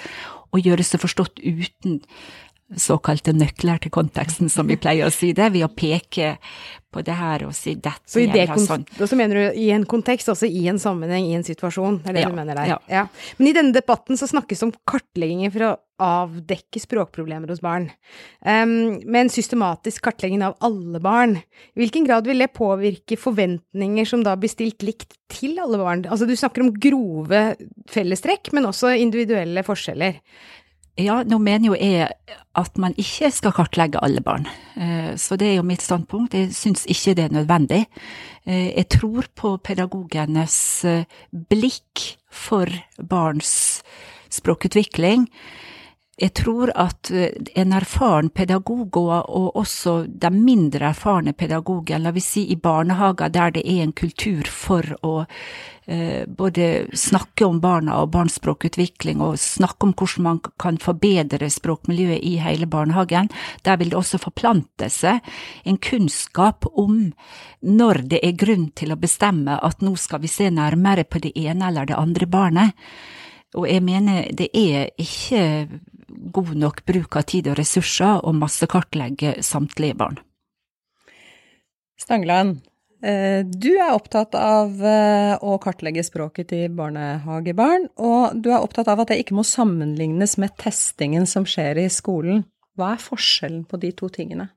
og 0.55 0.63
gjøre 0.63 0.85
seg 0.87 1.01
forstått 1.03 1.41
uten 1.43 1.99
såkalte 2.73 3.33
nøkler 3.35 3.77
til 3.83 3.93
konteksten, 3.93 4.49
som 4.49 4.65
vi 4.69 4.77
pleier 4.81 5.05
å 5.05 5.13
si 5.13 5.31
det, 5.37 5.51
ved 5.53 5.67
å 5.67 5.69
peke 5.69 6.35
på 6.95 7.03
det 7.05 7.15
her 7.19 7.43
og 7.45 7.53
si 7.53 7.75
dette 7.75 8.07
så 8.09 8.21
i 8.23 8.27
det 8.31 8.47
sånn. 8.63 8.85
Så 8.97 9.17
mener 9.19 9.37
du 9.37 9.59
i 9.61 9.67
en 9.75 9.85
kontekst, 9.89 10.31
altså 10.31 10.47
i 10.47 10.63
en 10.71 10.79
sammenheng, 10.81 11.27
i 11.27 11.35
en 11.37 11.45
situasjon, 11.45 12.01
er 12.07 12.15
det 12.15 12.23
ja, 12.23 12.31
du 12.31 12.37
mener 12.37 12.57
der? 12.57 12.71
Ja. 12.71 12.79
ja. 12.89 13.03
Men 13.37 13.51
i 13.51 13.55
denne 13.57 13.75
debatten 13.75 14.17
så 14.17 14.29
snakkes 14.31 14.63
det 14.63 14.69
om 14.69 14.73
kartlegginger 14.89 15.53
for 15.53 15.67
å 15.67 15.73
avdekke 16.05 16.81
språkproblemer 16.81 17.51
hos 17.53 17.61
barn. 17.63 17.87
Um, 18.41 18.97
med 19.05 19.25
en 19.25 19.31
systematisk 19.31 20.03
kartlegging 20.07 20.43
av 20.43 20.57
alle 20.65 20.99
barn, 21.03 21.37
i 21.75 21.83
hvilken 21.83 22.07
grad 22.07 22.27
vil 22.27 22.43
det 22.43 22.51
påvirke 22.55 23.19
forventninger 23.19 24.09
som 24.09 24.25
da 24.25 24.33
blir 24.39 24.51
stilt 24.51 24.83
likt 24.83 25.15
til 25.31 25.59
alle 25.61 25.79
barn? 25.79 26.03
Altså 26.09 26.27
du 26.27 26.35
snakker 26.35 26.65
om 26.65 26.73
grove 26.73 27.47
fellestrekk, 27.91 28.51
men 28.55 28.67
også 28.71 28.95
individuelle 28.97 29.63
forskjeller. 29.67 30.19
Ja, 30.95 31.17
nå 31.27 31.41
mener 31.43 31.73
jo 31.73 31.75
jeg 31.75 32.07
at 32.55 32.77
man 32.79 32.93
ikke 32.95 33.27
skal 33.35 33.51
kartlegge 33.57 33.99
alle 33.99 34.21
barn, 34.23 34.45
eh, 34.79 35.11
så 35.19 35.35
det 35.35 35.49
er 35.49 35.57
jo 35.57 35.67
mitt 35.67 35.83
standpunkt. 35.83 36.37
Jeg 36.37 36.53
syns 36.55 36.85
ikke 36.87 37.17
det 37.17 37.25
er 37.25 37.35
nødvendig. 37.35 37.81
Eh, 38.47 38.71
jeg 38.71 38.87
tror 38.95 39.27
på 39.35 39.57
pedagogenes 39.59 40.57
eh, 40.87 41.03
blikk 41.51 42.05
for 42.31 42.71
barns 42.95 43.83
språkutvikling. 44.31 45.27
Jeg 46.15 46.31
tror 46.31 46.71
at 46.79 47.11
en 47.11 47.73
erfaren 47.75 48.29
pedagog, 48.31 48.95
og 48.95 49.55
også 49.59 50.05
de 50.07 50.29
mindre 50.31 50.93
erfarne 50.93 51.33
pedagogene, 51.35 52.05
la 52.05 52.13
vi 52.15 52.23
si 52.23 52.45
i 52.47 52.55
barnehager 52.55 53.33
der 53.35 53.51
det 53.51 53.65
er 53.67 53.83
en 53.83 53.91
kultur 53.91 54.47
for 54.47 54.95
å 55.03 55.25
både 56.27 56.87
snakke 56.97 57.45
om 57.45 57.59
barna 57.61 57.99
og 58.01 58.11
barns 58.15 58.39
språkutvikling, 58.39 59.21
og 59.21 59.37
snakke 59.39 59.85
om 59.85 59.93
hvordan 59.93 60.25
man 60.25 60.39
kan 60.61 60.79
forbedre 60.81 61.49
språkmiljøet 61.51 62.23
i 62.25 62.35
hele 62.41 62.65
barnehagen. 62.65 63.29
Der 63.63 63.77
vil 63.77 63.91
det 63.93 63.99
også 63.99 64.21
forplante 64.21 64.89
seg 64.89 65.21
en 65.63 65.77
kunnskap 65.77 66.65
om 66.73 67.11
når 67.61 68.01
det 68.09 68.21
er 68.25 68.37
grunn 68.39 68.69
til 68.77 68.93
å 68.93 68.99
bestemme 68.99 69.59
at 69.61 69.85
nå 69.85 69.95
skal 69.99 70.23
vi 70.25 70.31
se 70.31 70.49
nærmere 70.49 71.05
på 71.05 71.21
det 71.21 71.35
ene 71.37 71.69
eller 71.69 71.89
det 71.89 71.99
andre 71.99 72.25
barnet. 72.25 72.85
Og 73.55 73.69
jeg 73.69 73.85
mener 73.85 74.31
det 74.35 74.49
er 74.57 74.89
ikke 74.99 75.67
god 76.33 76.55
nok 76.59 76.85
bruk 76.85 77.15
av 77.15 77.29
tid 77.29 77.47
og 77.51 77.59
ressurser 77.59 78.25
å 78.25 78.33
massekartlegge 78.35 79.37
samtlige 79.45 79.97
barn. 80.01 80.17
Stangeland, 81.95 82.59
Eh, 82.59 82.74
du 83.45 83.69
er 83.75 83.93
opptatt 83.93 84.33
av 84.39 84.81
eh, 84.81 85.35
å 85.37 85.57
kartlegge 85.61 86.03
språket 86.05 86.49
til 86.49 86.73
barnehagebarn, 86.73 87.89
og 88.01 88.37
du 88.41 88.49
er 88.49 88.63
opptatt 88.63 88.89
av 88.89 89.03
at 89.03 89.11
det 89.11 89.19
ikke 89.21 89.37
må 89.37 89.45
sammenlignes 89.45 90.37
med 90.41 90.55
testingen 90.61 91.29
som 91.29 91.45
skjer 91.45 91.83
i 91.83 91.87
skolen. 91.93 92.43
Hva 92.75 92.95
er 92.95 93.03
forskjellen 93.03 93.63
på 93.69 93.79
de 93.81 93.93
to 93.95 94.09
tingene? 94.11 94.49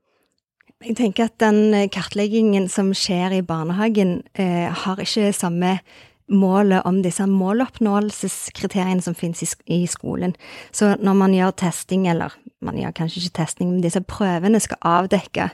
Jeg 0.79 0.95
tenker 0.99 1.27
at 1.27 1.37
den 1.43 1.75
kartleggingen 1.91 2.69
som 2.71 2.93
skjer 2.95 3.35
i 3.41 3.45
barnehagen, 3.47 4.23
eh, 4.39 4.71
har 4.71 5.01
ikke 5.03 5.33
samme 5.35 5.81
målet 6.29 6.85
om 6.87 7.01
disse 7.03 7.25
måloppnåelseskriteriene 7.29 9.03
som 9.05 9.17
finnes 9.17 9.57
i, 9.67 9.81
skolen. 9.89 10.35
Så 10.73 10.95
når 11.01 11.17
man 11.17 11.35
gjør 11.35 11.55
testing, 11.57 12.07
eller 12.09 12.35
man 12.65 12.79
gjør 12.79 12.95
kanskje 12.97 13.23
ikke 13.23 13.37
testing, 13.41 13.71
men 13.73 13.83
disse 13.85 14.03
prøvene 14.05 14.61
skal 14.61 14.81
avdekke 14.87 15.49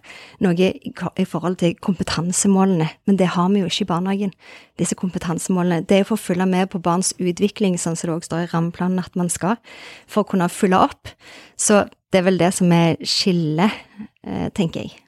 noe 0.45 0.55
i, 0.59 0.93
i 1.21 1.27
forhold 1.29 1.59
til 1.63 1.77
kompetansemålene, 1.85 2.89
men 3.07 3.19
det 3.21 3.33
har 3.37 3.51
vi 3.53 3.63
jo 3.63 3.71
ikke 3.71 3.87
i 3.87 3.91
barnehagen. 3.93 4.35
Disse 4.81 4.99
kompetansemålene. 4.99 5.85
Det 5.89 6.01
er 6.01 6.09
for 6.09 6.19
å 6.19 6.25
følge 6.25 6.49
med 6.51 6.71
på 6.73 6.83
barns 6.83 7.13
utvikling, 7.19 7.79
sånn 7.79 7.99
som 7.99 8.11
det 8.11 8.19
også 8.19 8.33
står 8.33 8.47
i 8.47 8.53
rammeplanen 8.55 9.03
at 9.05 9.19
man 9.19 9.31
skal, 9.33 9.59
for 10.07 10.25
å 10.25 10.31
kunne 10.33 10.51
følge 10.53 10.81
opp. 10.89 11.13
Så 11.57 11.85
det 12.13 12.23
er 12.23 12.29
vel 12.29 12.41
det 12.41 12.53
som 12.55 12.73
er 12.75 12.97
skillet, 13.03 13.83
eh, 14.27 14.49
tenker 14.55 14.87
jeg. 14.87 14.99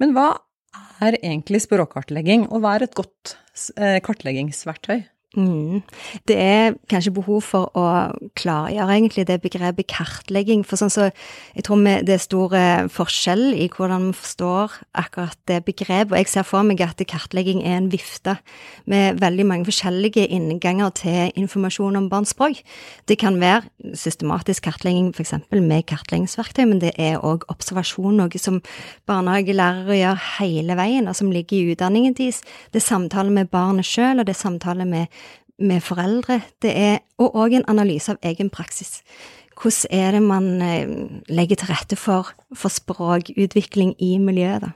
Men 0.00 0.14
hva 0.16 0.32
er 1.04 1.18
egentlig 1.20 1.62
språkkartlegging, 1.64 2.48
og 2.52 2.62
hva 2.64 2.76
er 2.76 2.86
et 2.88 2.96
godt 2.98 3.36
eh, 3.76 3.98
kartleggingsverktøy? 4.04 5.02
Mm. 5.38 5.82
Det 6.26 6.36
er 6.36 6.74
kanskje 6.90 7.12
behov 7.14 7.44
for 7.46 7.70
å 7.78 7.84
klargjøre 8.38 8.94
egentlig 8.96 9.26
det 9.28 9.36
begrepet 9.44 9.86
kartlegging. 9.92 10.64
For 10.66 10.80
sånn 10.80 10.90
så 10.90 11.08
jeg 11.54 11.66
tror 11.68 11.84
det 11.86 12.16
er 12.16 12.22
stor 12.22 12.54
eh, 12.58 12.88
forskjell 12.90 13.52
i 13.54 13.68
hvordan 13.70 14.08
vi 14.08 14.16
forstår 14.18 14.74
akkurat 14.98 15.38
det 15.50 15.60
begrepet. 15.68 16.10
Og 16.10 16.18
jeg 16.18 16.30
ser 16.32 16.46
for 16.48 16.66
meg 16.66 16.82
at 16.82 16.98
kartlegging 17.06 17.62
er 17.62 17.76
en 17.78 17.90
vifte 17.92 18.34
med 18.90 19.20
veldig 19.22 19.46
mange 19.46 19.68
forskjellige 19.68 20.26
innganger 20.26 20.90
til 20.98 21.30
informasjon 21.38 22.00
om 22.00 22.10
barns 22.10 22.34
språk. 22.34 22.58
Det 23.06 23.18
kan 23.22 23.38
være 23.38 23.94
systematisk 23.94 24.66
kartlegging, 24.66 25.12
f.eks. 25.14 25.36
med 25.54 25.86
kartleggingsverktøy, 25.86 26.64
men 26.66 26.82
det 26.82 26.96
er 26.98 27.22
òg 27.22 27.46
observasjon, 27.52 28.18
noe 28.18 28.42
som 28.42 28.58
barnehagelærere 29.06 30.00
gjør 30.00 30.22
hele 30.40 30.78
veien, 30.78 31.06
og 31.06 31.14
som 31.16 31.30
ligger 31.32 31.58
i 31.60 31.76
utdanningen 31.76 32.18
deres. 32.18 32.42
Det 32.72 32.82
er 32.82 32.88
samtale 32.88 33.30
med 33.30 33.52
barnet 33.54 33.86
sjøl, 33.86 34.18
og 34.18 34.26
det 34.26 34.34
er 34.34 34.42
samtale 34.42 34.88
med 34.88 35.06
med 35.58 35.82
foreldre. 35.84 36.40
Det 36.62 36.72
er, 36.72 37.00
og 37.18 37.36
òg 37.38 37.58
en 37.58 37.68
analyse 37.70 38.12
av 38.12 38.22
egen 38.26 38.50
praksis. 38.50 39.02
Hvordan 39.58 39.90
er 39.98 40.14
det 40.14 40.22
man 40.22 40.46
eh, 40.62 40.90
legger 41.34 41.58
til 41.58 41.72
rette 41.72 41.98
for, 41.98 42.30
for 42.54 42.70
språkutvikling 42.70 43.96
i 43.98 44.14
miljøet, 44.22 44.68
da? 44.68 44.72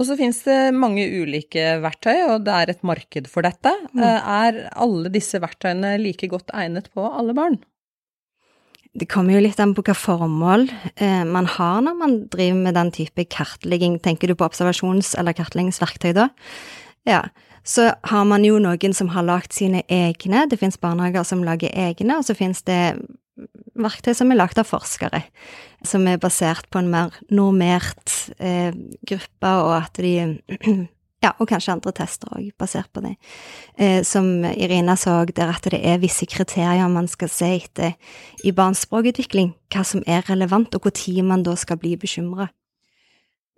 Og 0.00 0.06
så 0.08 0.16
finnes 0.16 0.38
det 0.46 0.72
mange 0.72 1.04
ulike 1.04 1.74
verktøy, 1.82 2.22
og 2.32 2.46
det 2.46 2.54
er 2.56 2.70
et 2.72 2.86
marked 2.86 3.26
for 3.30 3.44
dette. 3.46 3.72
Mm. 3.92 4.02
Eh, 4.02 4.30
er 4.46 4.62
alle 4.80 5.12
disse 5.12 5.38
verktøyene 5.42 5.96
like 6.00 6.30
godt 6.30 6.54
egnet 6.56 6.88
på 6.94 7.04
alle 7.06 7.36
barn? 7.36 7.60
Det 8.90 9.06
kommer 9.06 9.36
jo 9.36 9.44
litt 9.44 9.60
an 9.62 9.76
på 9.76 9.84
hva 9.86 9.94
formål 9.94 10.64
eh, 10.96 11.22
man 11.22 11.46
har 11.46 11.84
når 11.86 11.98
man 12.00 12.16
driver 12.32 12.58
med 12.64 12.74
den 12.74 12.90
type 12.96 13.26
kartlegging. 13.30 14.00
Tenker 14.02 14.26
du 14.26 14.34
på 14.34 14.48
observasjons- 14.48 15.12
eller 15.20 15.36
kartleggingsverktøy 15.36 16.10
da? 16.16 16.26
Ja 17.06 17.28
så 17.64 17.90
har 18.10 18.28
man 18.28 18.44
jo 18.44 18.58
noen 18.62 18.94
som 18.96 19.10
har 19.14 19.26
lagd 19.26 19.54
sine 19.56 19.82
egne. 19.88 20.46
Det 20.50 20.58
finnes 20.60 20.80
barnehager 20.80 21.26
som 21.28 21.44
lager 21.44 21.72
egne, 21.74 22.18
og 22.18 22.26
så 22.26 22.36
finnes 22.38 22.62
det 22.68 22.80
verktøy 23.80 24.12
som 24.16 24.30
er 24.32 24.40
lagd 24.40 24.60
av 24.60 24.68
forskere, 24.68 25.22
som 25.86 26.06
er 26.08 26.20
basert 26.20 26.68
på 26.72 26.80
en 26.80 26.90
mer 26.92 27.16
normert 27.32 28.16
eh, 28.38 28.72
gruppe, 29.06 29.52
og 29.52 29.76
at 29.82 30.00
de 30.02 30.16
Ja, 31.20 31.34
og 31.36 31.50
kanskje 31.50 31.74
andre 31.74 31.92
tester 31.92 32.30
òg, 32.32 32.46
basert 32.56 32.88
på 32.96 33.02
det. 33.04 33.10
Eh, 33.76 34.00
som 34.08 34.40
Irina 34.48 34.94
så, 34.96 35.18
der 35.28 35.50
at 35.52 35.66
det 35.68 35.82
er 35.84 36.00
visse 36.00 36.24
kriterier 36.24 36.88
man 36.88 37.10
skal 37.12 37.28
se 37.28 37.50
etter 37.58 37.92
i 38.40 38.54
barns 38.56 38.86
språkutvikling, 38.86 39.50
hva 39.68 39.84
som 39.84 40.00
er 40.08 40.24
relevant, 40.30 40.72
og 40.74 40.88
når 40.88 41.28
man 41.28 41.44
da 41.44 41.52
skal 41.60 41.76
bli 41.76 41.92
bekymra. 42.00 42.48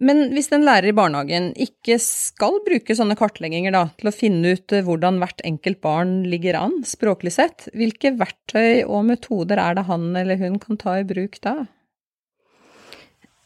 Men 0.00 0.32
hvis 0.32 0.48
en 0.54 0.64
lærer 0.66 0.90
i 0.90 0.96
barnehagen 0.96 1.50
ikke 1.60 1.98
skal 2.02 2.58
bruke 2.66 2.96
sånne 2.96 3.16
kartlegginger 3.18 3.74
da, 3.74 3.84
til 4.00 4.10
å 4.10 4.14
finne 4.14 4.54
ut 4.56 4.74
eh, 4.74 4.82
hvordan 4.86 5.20
hvert 5.22 5.44
enkelt 5.46 5.82
barn 5.84 6.22
ligger 6.30 6.58
an 6.58 6.80
språklig 6.88 7.34
sett, 7.36 7.68
hvilke 7.76 8.14
verktøy 8.18 8.82
og 8.86 9.04
metoder 9.10 9.60
er 9.62 9.78
det 9.78 9.86
han 9.90 10.10
eller 10.18 10.40
hun 10.40 10.58
kan 10.62 10.80
ta 10.80 10.96
i 10.98 11.06
bruk 11.06 11.38
da? 11.44 11.62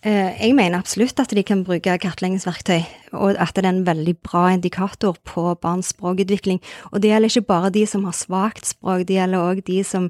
Eh, 0.07 0.33
jeg 0.39 0.55
mener 0.55 0.79
absolutt 0.79 1.19
at 1.19 1.33
de 1.35 1.43
kan 1.43 1.65
bruke 1.67 1.97
kartleggingsverktøy, 1.99 2.85
og 3.19 3.41
at 3.43 3.57
det 3.57 3.65
er 3.65 3.73
en 3.73 3.87
veldig 3.89 4.15
bra 4.23 4.47
indikator 4.55 5.17
på 5.27 5.49
barns 5.59 5.91
språkutvikling. 5.97 6.61
Og 6.93 7.03
det 7.03 7.11
gjelder 7.11 7.33
ikke 7.33 7.51
bare 7.51 7.73
de 7.75 7.83
som 7.91 8.05
har 8.07 8.15
svakt 8.15 8.69
språk, 8.69 9.03
det 9.09 9.19
gjelder 9.19 9.43
òg 9.51 9.65
de 9.67 9.81
som 9.85 10.07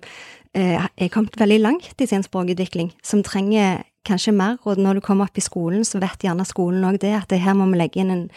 eh, 0.53 0.85
er 0.85 1.13
kommet 1.15 1.39
veldig 1.41 1.61
langt 1.65 2.03
i 2.03 2.11
sin 2.11 2.27
språkutvikling, 2.27 2.93
som 3.01 3.25
trenger 3.25 3.87
kanskje 4.07 4.35
mer, 4.37 4.57
og 4.65 4.81
når 4.81 4.99
du 4.99 5.05
kommer 5.05 5.29
opp 5.29 5.39
i 5.39 5.45
skolen, 5.45 5.85
så 5.87 6.01
vet 6.03 6.25
gjerne 6.25 6.47
skolen 6.49 6.87
òg 6.89 7.01
det, 7.03 7.15
at 7.19 7.31
det 7.33 7.43
her 7.45 7.57
må 7.59 7.69
vi 7.73 7.81
legge 7.81 8.03
inn 8.03 8.13
en 8.15 8.29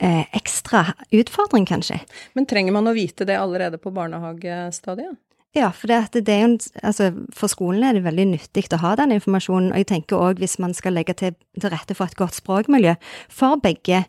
eh, 0.00 0.24
ekstra 0.36 0.86
utfordring, 1.10 1.66
kanskje. 1.68 2.00
Men 2.38 2.48
trenger 2.50 2.76
man 2.76 2.90
å 2.90 2.96
vite 2.96 3.26
det 3.28 3.38
allerede 3.38 3.80
på 3.82 3.92
barnehagestadiet? 3.94 5.18
Ja, 5.52 5.72
for, 5.74 5.90
det, 5.90 6.20
det 6.22 6.34
en, 6.34 6.52
altså, 6.86 7.08
for 7.34 7.50
skolen 7.50 7.82
er 7.82 7.96
det 7.96 8.04
veldig 8.04 8.28
nyttig 8.36 8.68
å 8.70 8.78
ha 8.84 8.92
den 9.00 9.16
informasjonen. 9.16 9.72
Og 9.72 9.82
jeg 9.82 9.88
tenker 9.90 10.22
òg 10.22 10.38
hvis 10.38 10.60
man 10.62 10.76
skal 10.78 10.94
legge 10.94 11.16
til, 11.18 11.34
til, 11.58 11.72
rette 11.72 11.96
for 11.98 12.06
et 12.06 12.18
godt 12.18 12.38
språkmiljø 12.38 12.94
for 13.34 13.58
begge, 13.62 14.04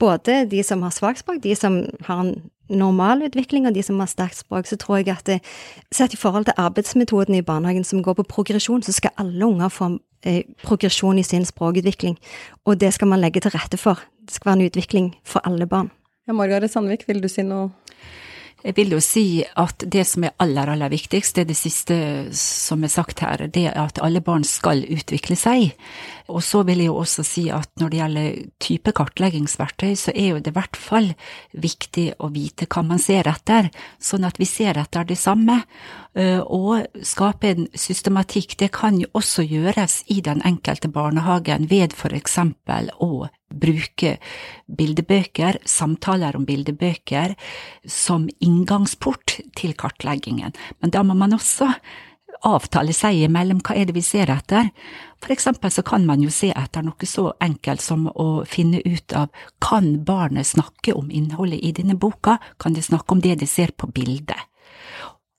både 0.00 0.46
de 0.48 0.62
som 0.64 0.80
har 0.86 0.94
svakt 0.96 1.20
språk, 1.20 1.42
de 1.44 1.52
som 1.58 1.82
har 2.08 2.22
en 2.22 2.32
normal 2.68 3.22
utvikling, 3.26 3.66
og 3.66 3.74
de 3.74 3.82
som 3.82 4.00
har 4.02 4.10
sterkt 4.10 4.40
språk, 4.40 4.66
så 4.66 4.78
tror 4.80 5.00
jeg 5.00 5.14
at 5.14 5.26
det, 5.26 5.38
sett 5.94 6.14
i 6.14 6.20
forhold 6.20 6.48
til 6.48 6.58
arbeidsmetoden 6.58 7.34
i 7.38 7.44
barnehagen 7.46 7.84
som 7.84 8.02
går 8.02 8.18
på 8.20 8.28
progresjon, 8.36 8.82
så 8.82 8.92
skal 8.92 9.14
alle 9.18 9.46
unger 9.46 9.68
få 9.72 9.90
eh, 10.26 10.42
progresjon 10.64 11.18
i 11.18 11.26
sin 11.26 11.44
språkutvikling. 11.44 12.18
Og 12.66 12.80
det 12.80 12.92
skal 12.94 13.08
man 13.08 13.22
legge 13.22 13.40
til 13.40 13.54
rette 13.54 13.78
for. 13.80 14.02
Det 14.26 14.34
skal 14.34 14.50
være 14.50 14.60
en 14.60 14.70
utvikling 14.70 15.14
for 15.24 15.44
alle 15.46 15.66
barn. 15.66 15.90
Ja, 16.26 16.32
Margaret 16.34 16.70
Sandvik, 16.70 17.06
vil 17.08 17.22
du 17.22 17.28
si 17.30 17.44
noe 17.46 17.70
jeg 18.64 18.74
vil 18.76 18.94
jo 18.96 19.00
si 19.04 19.44
at 19.60 19.84
det 19.84 20.02
som 20.08 20.24
er 20.26 20.34
aller, 20.42 20.70
aller 20.72 20.90
viktigst, 20.90 21.36
det 21.36 21.44
er 21.44 21.50
det 21.50 21.58
siste 21.58 21.96
som 22.36 22.82
er 22.84 22.90
sagt 22.90 23.20
her, 23.22 23.44
det 23.52 23.66
er 23.68 23.76
at 23.78 24.00
alle 24.02 24.22
barn 24.24 24.46
skal 24.48 24.82
utvikle 24.82 25.36
seg. 25.38 25.76
Og 26.32 26.42
så 26.42 26.64
vil 26.66 26.80
jeg 26.82 26.90
jo 26.90 26.96
også 26.98 27.22
si 27.26 27.44
at 27.54 27.70
når 27.78 27.92
det 27.92 28.00
gjelder 28.00 28.40
type 28.62 28.94
kartleggingsverktøy, 28.98 29.92
så 29.94 30.14
er 30.14 30.32
jo 30.32 30.40
det 30.40 30.50
i 30.50 30.56
hvert 30.56 30.80
fall 30.80 31.12
viktig 31.52 32.08
å 32.18 32.32
vite 32.34 32.66
hva 32.66 32.82
man 32.88 33.02
ser 33.02 33.28
etter, 33.30 33.70
sånn 34.02 34.26
at 34.26 34.40
vi 34.42 34.48
ser 34.50 34.80
etter 34.80 35.06
det 35.06 35.18
samme. 35.20 35.60
Eh, 36.16 36.40
og 36.40 36.88
skape 37.06 37.52
en 37.52 37.68
systematikk, 37.76 38.56
det 38.58 38.72
kan 38.74 38.98
jo 38.98 39.12
også 39.14 39.46
gjøres 39.46 40.00
i 40.10 40.22
den 40.24 40.42
enkelte 40.48 40.90
barnehagen 40.90 41.70
ved 41.70 41.94
for 41.94 42.16
eksempel 42.16 42.90
å 42.98 43.28
bruke 43.60 44.16
bildebøker, 44.66 45.60
samtaler 45.64 46.36
om 46.36 46.46
bildebøker, 46.48 47.36
som 47.84 48.28
inngangsport 48.40 49.38
til 49.58 49.76
kartleggingen. 49.78 50.54
Men 50.80 50.94
da 50.94 51.04
må 51.06 51.16
man 51.18 51.36
også 51.36 51.72
avtale 52.44 52.94
seg 52.94 53.22
imellom 53.26 53.62
hva 53.64 53.76
er 53.76 53.88
det 53.88 53.96
vi 53.96 54.04
ser 54.04 54.30
etter. 54.32 54.68
For 55.22 55.32
eksempel 55.32 55.72
så 55.72 55.84
kan 55.86 56.04
man 56.06 56.22
jo 56.22 56.30
se 56.32 56.50
etter 56.52 56.84
noe 56.84 57.08
så 57.08 57.30
enkelt 57.42 57.82
som 57.84 58.06
å 58.12 58.44
finne 58.48 58.82
ut 58.84 59.14
av 59.16 59.32
kan 59.64 60.04
barnet 60.04 60.48
snakke 60.52 60.94
om 60.96 61.10
innholdet 61.10 61.62
i 61.64 61.72
denne 61.76 61.96
boka, 61.96 62.38
kan 62.58 62.76
de 62.76 62.84
snakke 62.84 63.16
om 63.16 63.24
det 63.24 63.38
de 63.40 63.48
ser 63.48 63.72
på 63.76 63.88
bildet. 63.88 64.38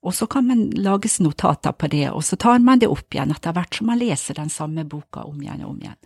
Og 0.02 0.14
så 0.14 0.28
kan 0.30 0.46
man 0.46 0.68
lage 0.78 1.10
notater 1.22 1.74
på 1.74 1.88
det, 1.90 2.06
og 2.10 2.22
så 2.24 2.36
tar 2.36 2.60
man 2.62 2.78
det 2.78 2.90
opp 2.90 3.14
igjen 3.14 3.34
etter 3.34 3.54
hvert 3.54 3.74
som 3.74 3.90
man 3.90 3.98
leser 3.98 4.38
den 4.38 4.50
samme 4.50 4.84
boka 4.86 5.24
om 5.26 5.40
igjen 5.42 5.64
og 5.64 5.74
om 5.74 5.82
igjen. 5.82 5.98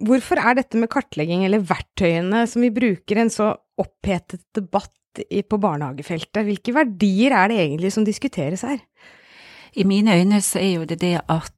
Hvorfor 0.00 0.40
er 0.40 0.56
dette 0.56 0.80
med 0.80 0.90
kartlegging, 0.92 1.44
eller 1.44 1.64
verktøyene 1.66 2.46
som 2.48 2.64
vi 2.64 2.72
bruker, 2.72 3.20
en 3.20 3.32
så 3.32 3.52
opphetet 3.80 4.42
debatt 4.56 4.94
på 5.20 5.58
barnehagefeltet? 5.60 6.44
Hvilke 6.46 6.74
verdier 6.76 7.34
er 7.36 7.50
det 7.50 7.58
egentlig 7.60 7.92
som 7.92 8.06
diskuteres 8.06 8.64
her? 8.64 8.80
I 9.74 9.84
mine 9.84 10.16
øyne 10.18 10.40
så 10.42 10.58
er 10.58 10.72
jo 10.74 10.84
det 10.84 11.00
det 11.00 11.20
at 11.28 11.52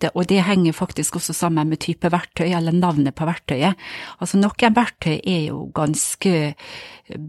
det, 0.00 0.10
og 0.14 0.24
det 0.28 0.40
henger 0.46 0.72
faktisk 0.72 1.16
også 1.16 1.34
sammen 1.36 1.68
med 1.68 1.82
type 1.84 2.08
verktøy, 2.12 2.48
eller 2.48 2.72
navnet 2.72 3.14
på 3.14 3.26
verktøyet. 3.28 3.76
Altså 4.20 4.40
noen 4.40 4.76
verktøy 4.76 5.18
er 5.20 5.42
jo 5.50 5.66
ganske 5.76 6.54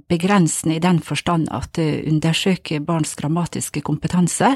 begrensende 0.07 0.77
i 0.77 0.83
den 0.83 1.01
forstand 1.03 1.49
at 1.51 1.73
det 1.75 2.05
undersøker 2.07 2.85
barns 2.85 3.15
grammatiske 3.19 3.81
kompetanse, 3.81 4.55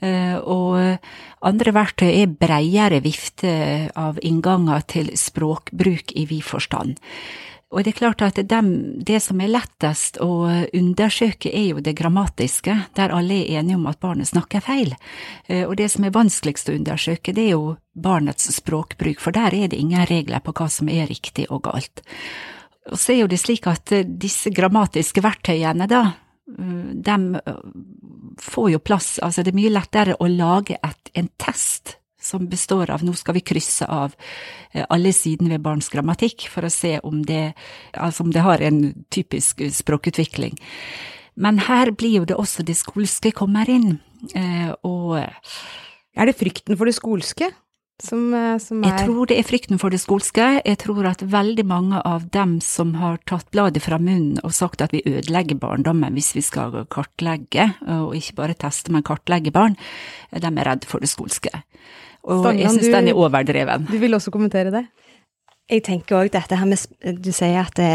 eh, 0.00 0.36
og 0.38 0.80
andre 1.42 1.74
verktøy 1.76 2.08
er 2.08 2.32
bredere 2.40 3.02
vifte 3.04 3.52
av 3.96 4.18
innganger 4.22 4.86
til 4.88 5.12
språkbruk 5.18 6.16
i 6.16 6.24
vid 6.30 6.44
forstand. 6.46 6.96
Og 7.70 7.84
det 7.86 7.92
er 7.92 7.98
klart 8.00 8.22
at 8.26 8.38
det, 8.50 8.60
det 9.06 9.20
som 9.22 9.40
er 9.40 9.52
lettest 9.52 10.18
å 10.22 10.48
undersøke, 10.74 11.52
er 11.54 11.68
jo 11.68 11.82
det 11.84 11.94
grammatiske, 12.00 12.74
der 12.98 13.14
alle 13.14 13.44
er 13.44 13.60
enige 13.60 13.78
om 13.78 13.86
at 13.86 14.00
barnet 14.02 14.30
snakker 14.30 14.64
feil. 14.64 14.96
Eh, 15.46 15.62
og 15.62 15.76
det 15.78 15.86
som 15.92 16.04
er 16.06 16.16
vanskeligst 16.16 16.70
å 16.70 16.74
undersøke, 16.74 17.34
det 17.36 17.44
er 17.46 17.54
jo 17.54 17.76
barnets 17.94 18.50
språkbruk, 18.56 19.22
for 19.22 19.36
der 19.36 19.54
er 19.54 19.70
det 19.70 19.78
ingen 19.78 20.02
regler 20.10 20.42
på 20.42 20.54
hva 20.56 20.66
som 20.72 20.90
er 20.90 21.06
riktig 21.10 21.46
og 21.50 21.62
galt. 21.68 22.02
Og 22.90 22.98
så 22.98 23.14
er 23.14 23.22
jo 23.22 23.30
det 23.30 23.38
slik 23.38 23.70
at 23.70 23.94
eh, 23.94 24.02
disse 24.02 24.50
grammatiske 24.50 25.22
verktøyene, 25.22 25.86
da, 25.90 26.02
eh, 26.50 26.90
de 27.06 27.44
får 28.50 28.70
jo 28.74 28.82
plass, 28.82 29.14
altså 29.22 29.46
det 29.46 29.54
er 29.54 29.60
mye 29.62 29.76
lettere 29.78 30.18
å 30.18 30.26
lage 30.26 30.74
et, 30.82 31.14
en 31.14 31.30
test 31.38 31.99
som 32.30 32.48
består 32.50 32.92
av 32.94 33.04
nå 33.04 33.14
skal 33.18 33.36
vi 33.36 33.44
krysse 33.44 33.88
av 33.90 34.14
eh, 34.72 34.84
alle 34.88 35.12
sidene 35.16 35.54
ved 35.54 35.64
barns 35.64 35.90
grammatikk 35.92 36.48
for 36.52 36.66
å 36.66 36.72
se 36.72 36.96
om 37.06 37.24
det, 37.26 37.52
altså 37.94 38.26
om 38.26 38.34
det 38.34 38.44
har 38.46 38.62
en 38.64 38.82
typisk 39.12 39.64
språkutvikling. 39.74 40.58
Men 41.40 41.60
her 41.68 41.92
blir 41.96 42.20
jo 42.20 42.28
det 42.28 42.38
også 42.38 42.66
det 42.66 42.76
skolske 42.78 43.32
kommer 43.36 43.70
inn, 43.70 43.98
eh, 44.34 44.70
og 44.84 45.20
Er 46.18 46.26
det 46.26 46.36
frykten 46.36 46.76
for 46.76 46.90
det 46.90 46.96
skolske 46.98 47.52
som, 48.02 48.34
eh, 48.34 48.58
som 48.58 48.82
Jeg 48.82 49.06
tror 49.06 49.26
det 49.26 49.38
er 49.38 49.46
frykten 49.46 49.78
for 49.78 49.90
det 49.90 50.00
skolske. 50.00 50.62
Jeg 50.64 50.78
tror 50.78 51.06
at 51.06 51.22
veldig 51.22 51.66
mange 51.66 52.00
av 52.04 52.30
dem 52.30 52.60
som 52.60 52.94
har 52.94 53.18
tatt 53.26 53.50
bladet 53.50 53.82
fra 53.82 53.98
munnen 53.98 54.40
og 54.44 54.52
sagt 54.52 54.80
at 54.80 54.92
vi 54.92 55.02
ødelegger 55.04 55.58
barndommen 55.60 56.14
hvis 56.14 56.34
vi 56.34 56.40
skal 56.40 56.86
kartlegge, 56.90 57.74
og 57.86 58.14
ikke 58.16 58.34
bare 58.34 58.54
teste, 58.54 58.90
men 58.90 59.02
kartlegge 59.02 59.52
barn, 59.52 59.76
de 60.32 60.46
er 60.46 60.64
redd 60.64 60.84
for 60.84 61.00
det 61.00 61.08
skolske. 61.08 61.50
Og 62.24 62.42
Stangeland, 62.44 62.60
jeg 62.60 62.76
syns 62.76 62.96
den 62.96 63.12
er 63.12 63.20
overdreven. 63.20 63.86
Du 63.90 63.98
vil 63.98 64.16
også 64.16 64.32
kommentere 64.34 64.72
det? 64.74 64.84
Jeg 65.70 65.84
tenker 65.86 66.16
òg 66.18 66.32
dette 66.34 66.56
her 66.58 66.66
med 66.66 67.20
Du 67.22 67.30
sier 67.30 67.60
at 67.62 67.76
det, 67.78 67.90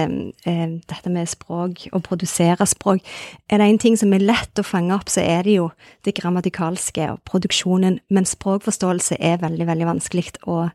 eh, 0.47 0.77
dette 0.87 1.11
med 1.11 1.27
språk, 1.27 1.89
å 1.91 1.99
produsere 1.99 2.63
språk 2.63 3.03
Er 3.51 3.59
det 3.59 3.67
en 3.67 3.81
ting 3.81 3.97
som 3.99 4.13
er 4.13 4.23
lett 4.23 4.55
å 4.55 4.63
fange 4.63 4.95
opp, 4.95 5.09
så 5.11 5.19
er 5.21 5.43
det 5.43 5.57
jo 5.57 5.71
det 6.05 6.15
grammatikalske 6.15 7.11
og 7.11 7.19
produksjonen. 7.27 7.99
Men 8.09 8.23
språkforståelse 8.23 9.17
er 9.19 9.37
veldig, 9.43 9.67
veldig 9.67 9.85
vanskelig 9.91 10.31
å, 10.47 10.69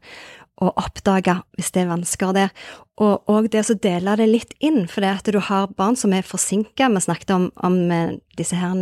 å 0.61 0.71
oppdage 0.79 1.39
hvis 1.57 1.73
det 1.75 1.85
er 1.85 1.91
vansker 1.91 2.35
der. 2.37 2.55
Og, 3.01 3.25
og 3.33 3.49
det 3.53 3.63
å 3.65 3.77
dele 3.81 4.15
det 4.21 4.27
litt 4.29 4.53
inn, 4.61 4.85
for 4.91 5.01
det 5.01 5.13
at 5.15 5.31
du 5.33 5.39
har 5.41 5.71
barn 5.79 5.97
som 5.97 6.13
er 6.13 6.27
forsinka. 6.27 6.91
Vi 6.93 7.01
snakket 7.01 7.33
om, 7.33 7.49
om 7.65 7.79
eh, 7.95 8.19
disse 8.37 8.59
her 8.61 8.75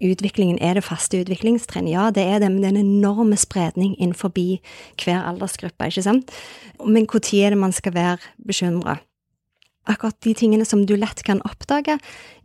utviklingen. 0.00 0.60
Er 0.64 0.80
det 0.80 0.86
faste 0.86 1.20
utviklingstrinn? 1.20 1.90
Ja, 1.92 2.08
det 2.14 2.24
er 2.24 2.40
det, 2.40 2.48
men 2.48 2.64
det 2.64 2.70
er 2.70 2.76
en 2.78 2.86
enorm 2.96 3.36
spredning 3.36 3.94
innenfor 3.98 4.32
hver 5.02 5.20
aldersgruppe, 5.28 5.92
ikke 5.92 6.06
sant? 6.08 6.32
Men 6.80 7.04
når 7.04 7.32
er 7.44 7.52
det 7.52 7.60
man 7.60 7.76
skal 7.76 7.96
være 7.98 8.32
bekymra? 8.40 8.98
Akkurat 9.90 10.14
de 10.22 10.34
tingene 10.38 10.64
som 10.68 10.84
du 10.86 10.94
lett 10.94 11.24
kan 11.26 11.40
oppdage, 11.42 11.96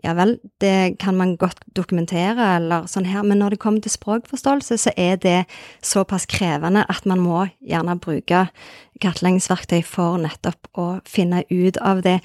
ja 0.02 0.14
vel, 0.18 0.40
det 0.64 0.98
kan 1.02 1.18
man 1.20 1.36
godt 1.38 1.60
dokumentere 1.78 2.48
eller 2.56 2.88
sånn 2.90 3.06
her, 3.06 3.22
men 3.22 3.38
når 3.38 3.54
det 3.54 3.60
kommer 3.62 3.84
til 3.86 3.94
språkforståelse, 3.94 4.78
så 4.82 4.94
er 4.98 5.20
det 5.22 5.38
såpass 5.86 6.26
krevende 6.30 6.86
at 6.90 7.06
man 7.06 7.22
må 7.22 7.46
gjerne 7.62 8.00
bruke 8.02 8.48
kartleggingsverktøy 9.04 9.84
for 9.86 10.18
nettopp 10.22 10.72
å 10.74 10.88
finne 11.06 11.44
ut 11.54 11.78
av 11.78 12.02
det. 12.06 12.18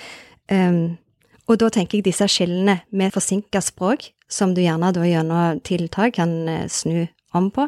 Um, 0.49 0.97
og 1.45 1.61
da 1.61 1.69
tenker 1.75 1.99
jeg 1.99 2.09
disse 2.09 2.28
skillene 2.31 2.81
med 2.90 3.12
forsinka 3.12 3.61
språk, 3.61 4.12
som 4.33 4.54
du 4.57 4.62
gjerne 4.62 4.95
da 4.97 5.04
gjennom 5.04 5.61
tiltak 5.66 6.16
kan 6.16 6.33
eh, 6.49 6.69
snu 6.73 7.04
om 7.38 7.50
på. 7.54 7.66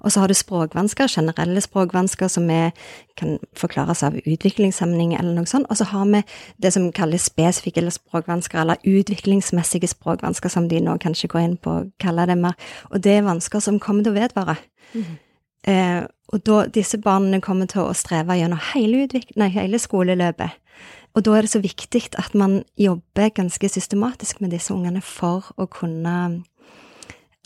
Og 0.00 0.12
så 0.12 0.22
har 0.22 0.30
du 0.30 0.36
språkvansker, 0.36 1.10
generelle 1.10 1.60
språkvansker 1.64 2.30
som 2.32 2.48
er, 2.50 2.72
kan 3.16 3.36
forklares 3.56 4.02
av 4.06 4.16
utviklingshemning 4.22 5.14
eller 5.18 5.36
noe 5.36 5.50
sånt. 5.50 5.68
Og 5.70 5.80
så 5.80 5.88
har 5.92 6.08
vi 6.12 6.22
det 6.62 6.72
som 6.76 6.88
kalles 6.96 7.28
spesifikke 7.30 7.84
språkvansker, 7.90 8.60
eller 8.62 8.82
utviklingsmessige 8.84 9.90
språkvansker, 9.92 10.52
som 10.52 10.68
de 10.68 10.80
nå 10.80 10.98
kanskje 11.02 11.30
går 11.32 11.44
inn 11.44 11.56
på 11.60 11.78
å 11.78 11.86
kalle 12.02 12.26
det 12.28 12.38
mer. 12.40 12.58
Og 12.90 13.00
det 13.04 13.18
er 13.18 13.28
vansker 13.28 13.62
som 13.64 13.80
kommer 13.82 14.06
til 14.06 14.14
å 14.14 14.20
vedvare. 14.20 14.58
Eh, 15.66 16.04
og 16.34 16.42
da, 16.46 16.60
disse 16.70 16.98
barna 17.02 17.40
kommer 17.42 17.68
til 17.70 17.86
å 17.86 17.94
streve 17.94 18.36
gjennom 18.38 18.60
hele, 18.72 19.06
nei, 19.38 19.50
hele 19.54 19.78
skoleløpet. 19.82 20.62
Og 21.16 21.24
da 21.24 21.32
er 21.32 21.46
det 21.46 21.52
så 21.54 21.62
viktig 21.64 22.02
at 22.20 22.34
man 22.36 22.60
jobber 22.76 23.32
ganske 23.32 23.68
systematisk 23.72 24.42
med 24.42 24.52
disse 24.52 24.74
ungene 24.74 25.00
for 25.00 25.48
å 25.56 25.64
kunne 25.72 26.16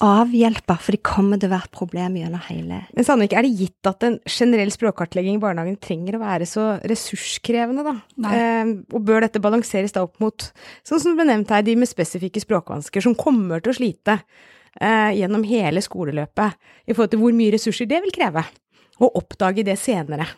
avhjelpe, 0.04 0.76
for 0.80 0.96
det 0.96 1.02
kommer 1.06 1.40
til 1.40 1.50
å 1.50 1.54
være 1.54 1.68
et 1.68 1.76
problem 1.76 2.16
gjennom 2.18 2.42
hele 2.46 2.80
Men 2.96 3.06
Sandvik, 3.06 3.34
er 3.36 3.46
det 3.46 3.52
gitt 3.58 3.88
at 3.90 4.06
en 4.06 4.16
generell 4.24 4.72
språkkartlegging 4.72 5.36
i 5.38 5.42
barnehagen 5.42 5.76
trenger 5.82 6.16
å 6.16 6.22
være 6.22 6.48
så 6.48 6.66
ressurskrevende, 6.88 7.84
da? 7.86 7.94
Nei. 8.24 8.34
Eh, 8.36 8.72
og 8.96 9.04
bør 9.06 9.26
dette 9.26 9.42
balanseres 9.42 9.94
da 9.96 10.04
opp 10.06 10.16
mot, 10.22 10.50
sånn 10.86 11.02
som 11.02 11.12
det 11.12 11.20
ble 11.20 11.28
nevnt 11.32 11.52
her, 11.52 11.64
de 11.66 11.76
med 11.80 11.90
spesifikke 11.90 12.42
språkvansker, 12.42 13.04
som 13.04 13.16
kommer 13.18 13.62
til 13.62 13.74
å 13.74 13.78
slite 13.80 14.18
eh, 14.80 15.12
gjennom 15.20 15.44
hele 15.48 15.84
skoleløpet, 15.84 16.60
i 16.88 16.94
forhold 16.96 17.14
til 17.14 17.24
hvor 17.24 17.36
mye 17.36 17.56
ressurser 17.56 17.90
det 17.90 18.00
vil 18.06 18.14
kreve? 18.16 18.46
Og 19.00 19.20
oppdage 19.22 19.64
det 19.64 19.78
senere. 19.80 20.28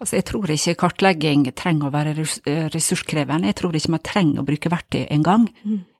Altså, 0.00 0.16
jeg 0.16 0.24
tror 0.30 0.48
ikke 0.48 0.78
kartlegging 0.80 1.42
trenger 1.52 1.90
å 1.90 1.92
være 1.92 2.14
eh, 2.48 2.68
ressurskrevende, 2.72 3.50
jeg 3.50 3.56
tror 3.58 3.76
ikke 3.76 3.92
man 3.92 4.00
trenger 4.08 4.40
å 4.40 4.44
bruke 4.48 4.70
verktøy 4.72 5.02
engang. 5.12 5.42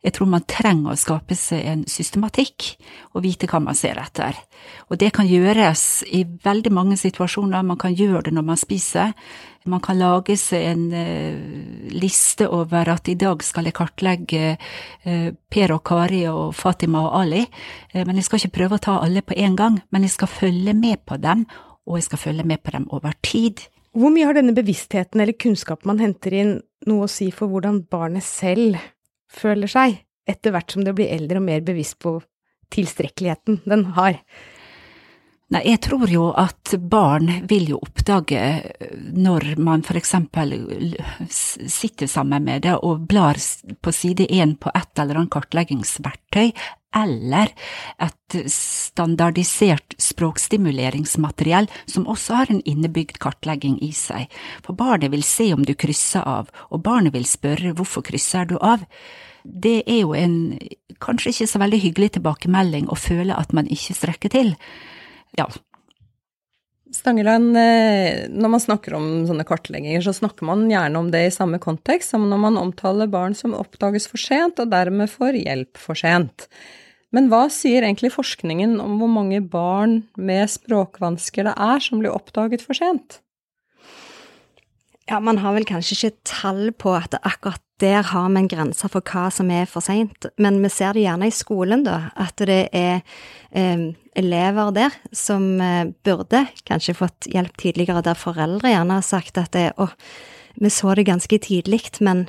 Jeg 0.00 0.14
tror 0.16 0.28
man 0.32 0.44
trenger 0.48 0.94
å 0.94 0.96
skape 0.96 1.36
seg 1.36 1.66
en 1.68 1.82
systematikk 1.84 2.78
og 3.12 3.26
vite 3.26 3.44
hva 3.44 3.58
man 3.60 3.76
ser 3.76 3.98
etter. 4.00 4.38
Og 4.88 4.96
det 4.96 5.10
kan 5.12 5.28
gjøres 5.28 5.82
i 6.08 6.22
veldig 6.24 6.72
mange 6.72 6.96
situasjoner, 6.96 7.60
man 7.60 7.76
kan 7.76 7.92
gjøre 7.92 8.22
det 8.30 8.32
når 8.32 8.46
man 8.48 8.56
spiser. 8.56 9.12
Man 9.68 9.82
kan 9.84 9.98
lage 10.00 10.38
seg 10.40 10.64
en 10.70 10.86
eh, 10.96 11.90
liste 11.92 12.48
over 12.48 12.88
at 12.94 13.10
i 13.12 13.18
dag 13.20 13.44
skal 13.44 13.68
jeg 13.68 13.76
kartlegge 13.76 14.54
eh, 14.54 15.26
Per 15.36 15.74
og 15.76 15.82
Kari 15.84 16.22
og 16.30 16.54
Fatima 16.56 17.02
og 17.04 17.18
Ali, 17.18 17.42
men 17.92 18.16
jeg 18.16 18.24
skal 18.30 18.40
ikke 18.40 18.56
prøve 18.62 18.80
å 18.80 18.84
ta 18.88 18.96
alle 19.04 19.20
på 19.20 19.36
en 19.36 19.60
gang, 19.60 19.76
men 19.92 20.08
jeg 20.08 20.16
skal 20.16 20.32
følge 20.32 20.72
med 20.72 21.04
på 21.04 21.20
dem, 21.20 21.44
og 21.84 22.00
jeg 22.00 22.08
skal 22.08 22.24
følge 22.24 22.48
med 22.48 22.64
på 22.64 22.72
dem 22.72 22.88
over 22.96 23.12
tid. 23.20 23.60
Hvor 23.96 24.12
mye 24.14 24.26
har 24.28 24.36
denne 24.38 24.54
bevisstheten 24.54 25.22
eller 25.22 25.34
kunnskapen 25.34 25.90
man 25.90 26.02
henter 26.02 26.34
inn 26.36 26.52
noe 26.86 27.06
å 27.06 27.10
si 27.10 27.30
for 27.34 27.50
hvordan 27.50 27.82
barnet 27.90 28.22
selv 28.26 28.78
føler 29.30 29.70
seg, 29.70 29.96
etter 30.30 30.54
hvert 30.54 30.70
som 30.70 30.84
det 30.86 30.94
blir 30.98 31.10
eldre 31.10 31.40
og 31.40 31.46
mer 31.48 31.64
bevisst 31.66 31.98
på 32.02 32.18
tilstrekkeligheten 32.70 33.62
den 33.66 33.88
har? 33.96 34.20
Nei, 35.50 35.64
jeg 35.66 35.80
tror 35.82 36.06
jo 36.06 36.28
at 36.38 36.76
barn 36.78 37.30
vil 37.50 37.72
jo 37.72 37.80
oppdage 37.82 38.38
eh, 38.38 38.90
når 39.10 39.56
man 39.58 39.82
for 39.82 39.98
eksempel 39.98 40.52
sitter 41.26 42.06
sammen 42.06 42.44
med 42.46 42.62
det 42.68 42.76
og 42.86 43.08
blar 43.10 43.38
på 43.82 43.92
side 43.94 44.28
én 44.30 44.54
på 44.54 44.70
et 44.70 45.02
eller 45.02 45.18
annet 45.18 45.32
kartleggingsverktøy, 45.34 46.52
eller 46.94 47.50
et 48.02 48.36
standardisert 48.50 49.96
språkstimuleringsmateriell 49.98 51.66
som 51.86 52.06
også 52.10 52.38
har 52.38 52.52
en 52.54 52.62
innebygd 52.62 53.18
kartlegging 53.22 53.80
i 53.82 53.90
seg. 53.94 54.30
For 54.62 54.78
barnet 54.78 55.10
vil 55.10 55.26
se 55.26 55.48
om 55.54 55.66
du 55.66 55.74
krysser 55.74 56.26
av, 56.26 56.50
og 56.70 56.82
barnet 56.86 57.14
vil 57.14 57.26
spørre 57.26 57.74
hvorfor 57.74 58.06
krysser 58.06 58.46
du 58.50 58.56
av. 58.58 58.86
Det 59.42 59.80
er 59.86 60.02
jo 60.02 60.14
en 60.14 60.58
kanskje 61.02 61.34
ikke 61.34 61.50
så 61.50 61.62
veldig 61.62 61.82
hyggelig 61.88 62.14
tilbakemelding 62.18 62.90
å 62.90 62.98
føle 62.98 63.34
at 63.34 63.54
man 63.56 63.70
ikke 63.70 63.98
strekker 63.98 64.34
til. 64.34 64.54
Ja, 65.38 65.46
Stangeland, 66.90 67.56
eh, 67.56 68.26
når 68.34 68.50
man 68.50 68.62
snakker 68.62 68.96
om 68.98 69.04
sånne 69.28 69.46
kartlegginger, 69.46 70.02
så 70.02 70.14
snakker 70.16 70.46
man 70.48 70.66
gjerne 70.70 70.98
om 70.98 71.10
det 71.12 71.22
i 71.28 71.34
samme 71.34 71.60
kontekst 71.62 72.10
som 72.10 72.24
når 72.26 72.40
man 72.42 72.58
omtaler 72.58 73.10
barn 73.10 73.36
som 73.38 73.54
oppdages 73.54 74.08
for 74.10 74.18
sent, 74.18 74.58
og 74.58 74.72
dermed 74.72 75.10
får 75.12 75.38
hjelp 75.38 75.78
for 75.78 75.98
sent. 75.98 76.48
Men 77.14 77.28
hva 77.30 77.44
sier 77.50 77.86
egentlig 77.86 78.12
forskningen 78.14 78.76
om 78.82 78.98
hvor 78.98 79.10
mange 79.10 79.38
barn 79.42 80.00
med 80.18 80.50
språkvansker 80.50 81.46
det 81.46 81.54
er 81.54 81.82
som 81.82 82.02
blir 82.02 82.14
oppdaget 82.14 82.66
for 82.66 82.78
sent? 82.78 83.20
Ja, 85.08 85.18
man 85.20 85.40
har 85.42 85.56
vel 85.56 85.66
kanskje 85.66 85.96
ikke 85.96 86.28
tall 86.28 86.70
på 86.76 86.92
at 86.98 87.16
akkurat 87.22 87.62
der 87.80 88.04
har 88.04 88.28
vi 88.28 88.42
en 88.42 88.48
grense 88.50 88.88
for 88.92 89.00
hva 89.00 89.30
som 89.32 89.50
er 89.50 89.64
for 89.68 89.80
seint, 89.84 90.26
men 90.36 90.58
vi 90.60 90.68
ser 90.72 90.92
det 90.94 91.06
gjerne 91.06 91.30
i 91.30 91.34
skolen, 91.34 91.84
da, 91.86 92.10
at 92.20 92.36
det 92.44 92.66
er 92.76 93.00
eh, 93.56 93.86
elever 94.20 94.72
der 94.76 94.98
som 95.16 95.54
eh, 95.64 95.88
burde 96.04 96.44
kanskje 96.68 96.98
fått 96.98 97.30
hjelp 97.32 97.56
tidligere, 97.60 98.04
der 98.04 98.18
foreldre 98.20 98.74
gjerne 98.74 99.00
har 99.00 99.06
sagt 99.06 99.40
at 99.40 99.54
det, 99.56 99.70
å, 99.80 99.88
vi 100.60 100.72
så 100.72 100.92
det 100.94 101.08
ganske 101.08 101.40
tidlig, 101.40 101.86
men 102.04 102.26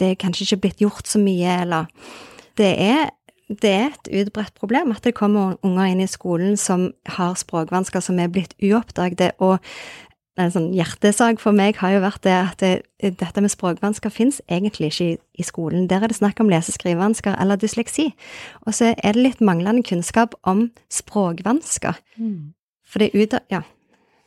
det 0.00 0.14
er 0.14 0.22
kanskje 0.22 0.48
ikke 0.48 0.62
blitt 0.64 0.80
gjort 0.86 1.10
så 1.10 1.20
mye, 1.20 1.58
eller 1.66 1.90
det 2.60 2.72
er 2.80 3.10
det 3.52 3.68
er 3.68 3.90
et 3.90 4.08
utbredt 4.22 4.54
problem 4.56 4.94
at 4.94 5.04
det 5.04 5.12
kommer 5.18 5.58
unger 5.66 5.90
inn 5.90 6.00
i 6.00 6.08
skolen 6.08 6.54
som 6.56 6.86
har 7.18 7.34
språkvansker 7.36 8.00
som 8.00 8.16
er 8.22 8.30
blitt 8.32 8.54
uoppdaget, 8.64 9.34
og 9.44 9.60
en 10.40 10.52
sånn 10.52 10.70
hjertesak 10.72 11.42
for 11.42 11.52
meg 11.56 11.76
har 11.82 11.92
jo 11.92 12.04
vært 12.04 12.22
det 12.24 12.36
at 12.36 12.62
det, 12.62 12.70
dette 13.20 13.42
med 13.44 13.52
språkvansker 13.52 14.12
fins 14.12 14.40
egentlig 14.48 14.88
ikke 14.92 15.08
i, 15.10 15.18
i 15.42 15.44
skolen. 15.44 15.88
Der 15.90 16.04
er 16.04 16.08
det 16.08 16.16
snakk 16.16 16.40
om 16.40 16.48
lese-skrivevansker 16.52 17.36
eller 17.42 17.60
dysleksi. 17.60 18.08
Og 18.64 18.72
så 18.78 18.94
er 18.94 19.12
det 19.12 19.26
litt 19.26 19.44
manglende 19.44 19.84
kunnskap 19.84 20.38
om 20.48 20.70
språkvansker. 20.92 22.00
For 22.88 23.02
det 23.02 23.10
er 23.10 23.22
ut 23.22 23.38
av 23.38 23.46
Ja. 23.52 23.62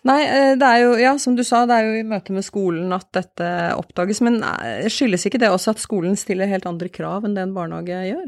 Nei, 0.06 0.22
eh, 0.22 0.54
det 0.54 0.68
er 0.70 0.84
jo, 0.84 0.90
ja, 1.02 1.16
som 1.18 1.34
du 1.34 1.42
sa, 1.42 1.64
det 1.66 1.80
er 1.80 1.88
jo 1.88 1.94
i 1.98 2.06
møte 2.06 2.34
med 2.36 2.46
skolen 2.46 2.94
at 2.94 3.08
dette 3.18 3.48
oppdages, 3.74 4.22
men 4.22 4.38
eh, 4.46 4.86
skyldes 4.94 5.26
ikke 5.26 5.42
det 5.42 5.50
også 5.50 5.74
at 5.74 5.82
skolen 5.82 6.14
stiller 6.20 6.46
helt 6.52 6.68
andre 6.70 6.92
krav 6.94 7.26
enn 7.26 7.34
det 7.34 7.42
en 7.42 7.56
barnehage 7.56 8.04
gjør? 8.12 8.28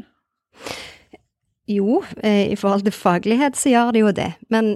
Jo, 1.70 2.00
eh, 2.24 2.48
i 2.50 2.58
forhold 2.58 2.82
til 2.82 2.96
faglighet 2.96 3.60
så 3.60 3.70
gjør 3.70 3.94
det 3.94 4.02
jo 4.02 4.10
det. 4.16 4.32
Men 4.50 4.72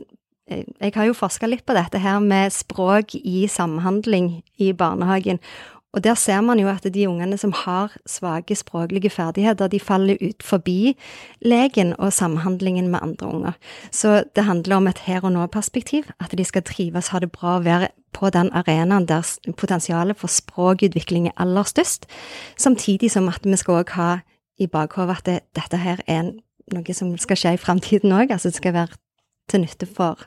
jeg 0.80 0.94
har 0.94 1.08
jo 1.08 1.16
forska 1.16 1.48
litt 1.48 1.64
på 1.66 1.76
dette 1.76 2.00
her 2.02 2.20
med 2.22 2.52
språk 2.54 3.16
i 3.18 3.46
samhandling 3.50 4.42
i 4.58 4.72
barnehagen. 4.72 5.40
Og 5.92 6.04
der 6.04 6.14
ser 6.14 6.40
man 6.40 6.60
jo 6.60 6.70
at 6.72 6.86
de 6.94 7.08
ungene 7.08 7.36
som 7.38 7.52
har 7.52 7.92
svake 8.08 8.56
språklige 8.56 9.10
ferdigheter, 9.10 9.68
de 9.68 9.80
faller 9.80 10.16
ut 10.22 10.42
forbi 10.42 10.96
legen 11.44 11.92
og 11.98 12.12
samhandlingen 12.12 12.88
med 12.88 13.02
andre 13.02 13.26
unger. 13.26 13.52
Så 13.90 14.24
det 14.36 14.44
handler 14.44 14.76
om 14.76 14.86
et 14.88 14.98
her 14.98 15.20
og 15.24 15.32
nå-perspektiv, 15.32 16.08
at 16.20 16.32
de 16.38 16.44
skal 16.44 16.62
trives, 16.62 17.08
ha 17.08 17.18
det 17.18 17.32
bra 17.32 17.58
være 17.60 17.88
på 18.12 18.30
den 18.30 18.48
arenaen 18.52 19.08
der 19.08 19.38
potensialet 19.56 20.16
for 20.16 20.32
språkutvikling 20.32 21.26
er 21.26 21.36
aller 21.36 21.62
størst, 21.62 22.06
samtidig 22.56 23.10
som 23.10 23.28
at 23.28 23.44
vi 23.44 23.56
skal 23.56 23.84
òg 23.84 23.92
ha 23.92 24.18
i 24.58 24.66
bakhodet 24.66 25.28
at 25.28 25.44
dette 25.56 25.76
her 25.76 26.00
er 26.06 26.32
noe 26.72 26.94
som 26.94 27.12
skal 27.18 27.36
skje 27.36 27.54
i 27.56 27.60
framtiden 27.60 28.12
òg. 28.12 28.32
Altså 28.32 28.48
det 28.48 28.56
skal 28.56 28.72
være 28.72 28.96
til 29.50 29.64
nytte 29.64 29.88
for, 29.88 30.20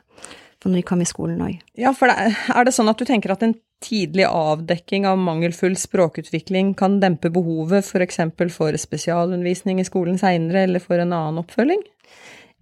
for 0.60 0.70
når 0.70 0.80
de 0.80 0.88
kommer 0.88 1.06
i 1.06 1.12
skolen 1.12 1.44
òg. 1.44 1.62
Ja, 1.78 1.92
for 1.96 2.10
er 2.12 2.66
det 2.66 2.74
sånn 2.76 2.90
at 2.92 3.00
du 3.00 3.06
tenker 3.08 3.34
at 3.34 3.44
en 3.46 3.56
tidlig 3.84 4.24
avdekking 4.28 5.04
av 5.08 5.18
mangelfull 5.20 5.76
språkutvikling 5.78 6.72
kan 6.78 6.98
dempe 7.02 7.30
behovet 7.32 7.84
f.eks. 7.84 8.22
For, 8.38 8.52
for 8.52 8.78
spesialundervisning 8.80 9.82
i 9.82 9.88
skolen 9.88 10.20
seinere, 10.20 10.64
eller 10.66 10.82
for 10.82 11.00
en 11.02 11.12
annen 11.12 11.42
oppfølging? 11.42 11.82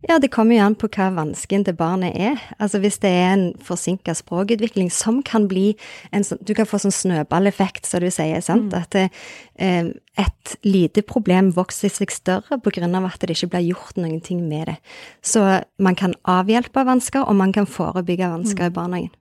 Ja, 0.04 0.18
det 0.20 0.28
kommer 0.34 0.58
jo 0.58 0.64
an 0.66 0.74
på 0.76 0.88
hva 0.92 1.06
vansken 1.16 1.62
til 1.64 1.76
barnet 1.78 2.16
er. 2.20 2.40
Altså 2.60 2.80
hvis 2.82 2.98
det 3.00 3.08
er 3.08 3.30
en 3.32 3.44
forsinka 3.64 4.12
språkutvikling 4.18 4.90
som 4.92 5.22
kan 5.24 5.46
bli 5.48 5.70
en 6.12 6.26
sånn 6.26 6.42
Du 6.44 6.52
kan 6.56 6.68
få 6.68 6.80
sånn 6.82 6.92
snøballeffekt, 6.92 7.88
som 7.88 8.04
du 8.04 8.10
sier, 8.12 8.42
sant. 8.44 8.74
Mm. 8.74 8.82
At 8.82 8.98
eh, 9.00 9.88
et 10.20 10.56
lite 10.66 11.02
problem 11.08 11.54
vokser 11.56 11.92
seg 11.92 12.12
større 12.12 12.58
av 12.58 13.06
at 13.08 13.20
det 13.24 13.32
ikke 13.32 13.52
blir 13.54 13.70
gjort 13.70 13.96
noen 13.96 14.20
ting 14.20 14.44
med 14.48 14.68
det. 14.68 14.76
Så 15.22 15.40
man 15.78 15.96
kan 15.96 16.14
avhjelpe 16.24 16.84
vansker, 16.84 17.24
og 17.24 17.36
man 17.36 17.52
kan 17.52 17.66
forebygge 17.66 18.28
vansker 18.28 18.68
mm. 18.68 18.70
i 18.70 18.76
barnehagen. 18.76 19.14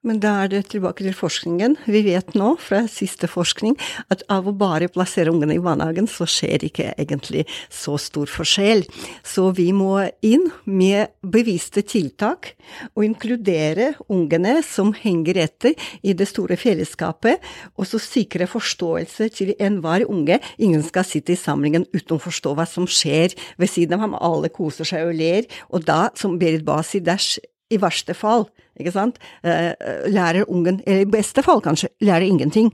Men 0.00 0.16
da 0.16 0.30
er 0.42 0.48
det 0.48 0.60
tilbake 0.72 1.04
til 1.04 1.12
forskningen. 1.12 1.74
Vi 1.84 2.00
vet 2.06 2.32
nå 2.38 2.54
fra 2.62 2.86
siste 2.88 3.28
forskning 3.28 3.74
at 4.08 4.22
av 4.32 4.46
å 4.48 4.54
bare 4.56 4.88
plassere 4.88 5.28
ungene 5.28 5.58
i 5.58 5.60
barnehagen, 5.60 6.08
så 6.08 6.24
skjer 6.24 6.64
ikke 6.70 6.86
egentlig 6.94 7.44
så 7.68 7.98
stor 8.00 8.30
forskjell. 8.32 8.86
Så 9.20 9.50
vi 9.58 9.68
må 9.76 9.98
inn 10.24 10.46
med 10.64 11.12
bevisste 11.20 11.84
tiltak 11.84 12.54
og 12.94 13.04
inkludere 13.04 13.90
ungene 14.08 14.62
som 14.64 14.94
henger 14.96 15.42
etter 15.44 15.76
i 16.00 16.16
det 16.16 16.30
store 16.32 16.56
fellesskapet, 16.60 17.44
og 17.76 17.90
så 17.92 18.00
sikre 18.00 18.48
forståelse 18.48 19.28
til 19.36 19.52
enhver 19.60 20.06
unge. 20.08 20.40
Ingen 20.56 20.86
skal 20.86 21.04
sitte 21.04 21.36
i 21.36 21.40
samlingen 21.40 21.84
uten 21.92 22.16
å 22.16 22.22
forstå 22.24 22.56
hva 22.56 22.64
som 22.64 22.88
skjer 22.88 23.36
ved 23.60 23.68
siden 23.68 23.98
av 23.98 24.06
ham. 24.06 24.16
Alle 24.16 24.48
koser 24.48 24.88
seg 24.88 25.12
og 25.12 25.16
ler. 25.20 25.44
Og 25.68 25.84
da, 25.84 26.06
som 26.16 26.40
Berit 26.40 26.64
Basi, 26.64 27.04
sier, 27.04 27.49
i 27.70 27.78
verste 27.80 28.14
fall, 28.18 28.48
ikke 28.80 28.94
sant, 28.94 29.18
eh, 29.44 29.72
lærer 30.10 30.48
ungen, 30.48 30.82
eller 30.86 31.06
i 31.06 31.10
beste 31.10 31.44
fall 31.46 31.62
kanskje, 31.64 31.90
lærer 32.00 32.26
ingenting. 32.26 32.72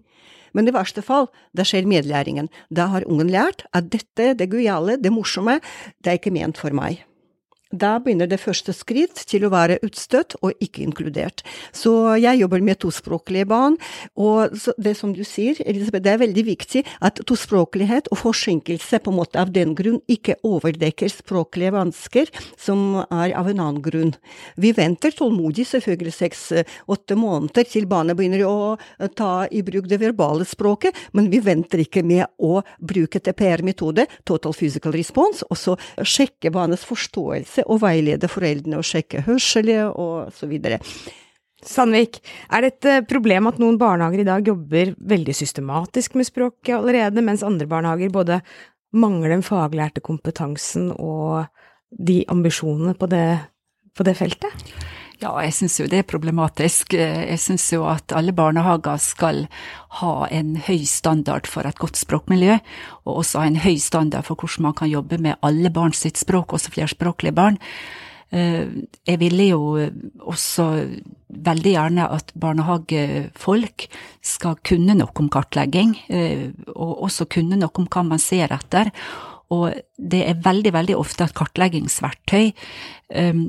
Men 0.57 0.69
i 0.69 0.73
verste 0.73 1.03
fall, 1.05 1.29
da 1.57 1.67
skjer 1.67 1.89
medlæringen. 1.89 2.49
Da 2.73 2.89
har 2.93 3.05
ungen 3.07 3.29
lært 3.29 3.67
at 3.77 3.91
dette, 3.93 4.33
det 4.39 4.51
gøyale, 4.51 4.97
det 4.97 5.13
morsomme, 5.13 5.61
det 6.01 6.11
er 6.13 6.21
ikke 6.21 6.33
ment 6.33 6.57
for 6.57 6.73
meg. 6.73 7.03
Da 7.75 7.97
begynner 7.99 8.29
det 8.31 8.39
første 8.39 8.71
skritt 8.71 9.19
til 9.27 9.43
å 9.43 9.51
være 9.51 9.81
utstøtt 9.83 10.37
og 10.39 10.55
ikke 10.63 10.85
inkludert. 10.85 11.43
Så 11.75 12.15
jeg 12.15 12.39
jobber 12.39 12.63
med 12.63 12.79
tospråklige 12.79 13.49
barn, 13.51 13.75
og 14.15 14.55
det 14.79 14.93
som 14.95 15.11
du 15.17 15.25
sier, 15.27 15.59
Elisabeth, 15.67 16.05
det 16.05 16.13
er 16.13 16.21
veldig 16.23 16.45
viktig 16.47 16.85
at 17.03 17.19
tospråklighet 17.27 18.07
og 18.15 18.21
forsinkelse 18.21 19.01
på 19.03 19.11
en 19.11 19.19
måte 19.19 19.43
av 19.43 19.51
den 19.51 19.75
grunn 19.75 19.99
ikke 20.07 20.37
overdekker 20.47 21.11
språklige 21.11 21.73
vansker 21.75 22.31
som 22.55 23.01
er 23.03 23.35
av 23.35 23.51
en 23.51 23.65
annen 23.65 23.83
grunn. 23.83 24.15
Vi 24.55 24.71
venter 24.77 25.11
tålmodig, 25.19 25.67
selvfølgelig 25.67 26.15
seks-åtte 26.21 27.19
måneder 27.19 27.67
til 27.67 27.91
barnet 27.91 28.15
begynner 28.15 28.47
å 28.47 29.11
ta 29.19 29.49
i 29.51 29.65
bruk 29.67 29.91
det 29.91 29.99
verbale 30.05 30.47
språket, 30.47 30.95
men 31.19 31.33
vi 31.35 31.43
venter 31.43 31.83
ikke 31.83 32.07
med 32.07 32.31
å 32.39 32.63
bruke 32.79 33.19
TPR-metode, 33.19 34.07
total 34.23 34.55
physical 34.55 34.95
response, 34.95 35.43
og 35.51 35.59
så 35.59 35.75
sjekke 36.07 36.55
barnets 36.55 36.87
forståelse 36.87 37.56
undervise 37.57 37.65
og 37.67 37.81
veilede 37.83 38.29
foreldrene 38.29 38.81
og 38.81 38.85
sjekke 38.85 39.25
hørsel 39.27 39.71
og 39.95 40.33
så 40.33 40.47
videre. 40.47 40.81
Sandvik, 41.65 42.21
er 42.53 42.61
det 42.63 42.75
et 42.75 42.85
eh, 42.87 43.05
problem 43.09 43.47
at 43.49 43.59
noen 43.59 43.79
barnehager 43.79 44.21
i 44.21 44.27
dag 44.27 44.47
jobber 44.47 44.95
veldig 45.01 45.35
systematisk 45.35 46.15
med 46.15 46.27
språket 46.27 46.77
allerede, 46.77 47.23
mens 47.23 47.43
andre 47.43 47.67
barnehager 47.67 48.13
både 48.13 48.41
mangler 48.93 49.31
den 49.31 49.43
faglærte 49.43 50.01
kompetansen 50.01 50.93
og 50.93 51.47
de 51.91 52.25
ambisjonene 52.29 52.95
på 52.95 53.09
det, 53.09 53.41
på 53.97 54.05
det 54.05 54.17
feltet? 54.17 54.53
Ja, 55.17 55.31
jeg 55.41 55.55
syns 55.57 55.79
jo 55.81 55.87
det 55.89 56.03
er 56.03 56.09
problematisk. 56.09 56.93
Jeg 56.93 57.41
syns 57.41 57.65
jo 57.73 57.87
at 57.89 58.13
alle 58.13 58.35
barnehager 58.37 58.99
skal 59.01 59.47
ha 60.03 60.15
en 60.29 60.57
høy 60.67 60.83
standard 60.89 61.49
for 61.49 61.65
et 61.65 61.79
godt 61.81 61.97
språkmiljø, 61.97 62.59
og 63.09 63.23
også 63.23 63.41
ha 63.41 63.49
en 63.49 63.63
høy 63.65 63.79
standard 63.81 64.27
for 64.29 64.37
hvordan 64.37 64.69
man 64.69 64.77
kan 64.77 64.93
jobbe 64.93 65.17
med 65.25 65.39
alle 65.47 65.73
barn 65.73 65.97
sitt 65.97 66.21
språk, 66.21 66.53
også 66.53 66.75
flerspråklige 66.75 67.33
barn. 67.37 67.57
Eh, 68.29 68.67
jeg 69.09 69.21
ville 69.23 69.47
jo 69.49 69.63
også 70.21 70.67
veldig 71.47 71.73
gjerne 71.73 72.11
at 72.13 72.35
barnehagefolk 72.37 73.87
skal 74.21 74.59
kunne 74.69 74.99
noe 74.99 75.17
om 75.17 75.33
kartlegging, 75.33 75.97
eh, 76.13 76.51
og 76.75 77.07
også 77.09 77.25
kunne 77.39 77.57
noe 77.57 77.73
om 77.73 77.89
hva 77.89 78.05
man 78.05 78.21
ser 78.21 78.53
etter. 78.53 78.93
Og 79.55 79.73
det 79.97 80.25
er 80.27 80.45
veldig, 80.45 80.73
veldig 80.75 80.97
ofte 80.99 81.25
at 81.25 81.35
kartleggingsverktøy 81.39 82.49
um, 83.15 83.45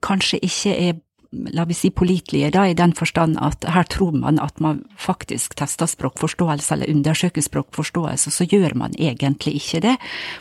kanskje 0.00 0.40
ikke 0.40 0.72
er 0.72 0.94
la 1.32 1.64
vi 1.64 1.74
si 1.74 1.90
pålitelige, 1.90 2.50
da, 2.52 2.66
i 2.68 2.76
den 2.76 2.92
forstand 2.96 3.38
at 3.40 3.64
her 3.72 3.86
tror 3.88 4.12
man 4.12 4.40
at 4.42 4.60
man 4.60 4.82
faktisk 5.00 5.54
tester 5.56 5.88
språkforståelse 5.88 6.74
eller 6.74 6.90
undersøker 6.92 7.44
språkforståelse, 7.44 8.28
og 8.28 8.36
så 8.36 8.46
gjør 8.48 8.76
man 8.76 8.96
egentlig 8.98 9.56
ikke 9.62 9.80
det, 9.86 9.94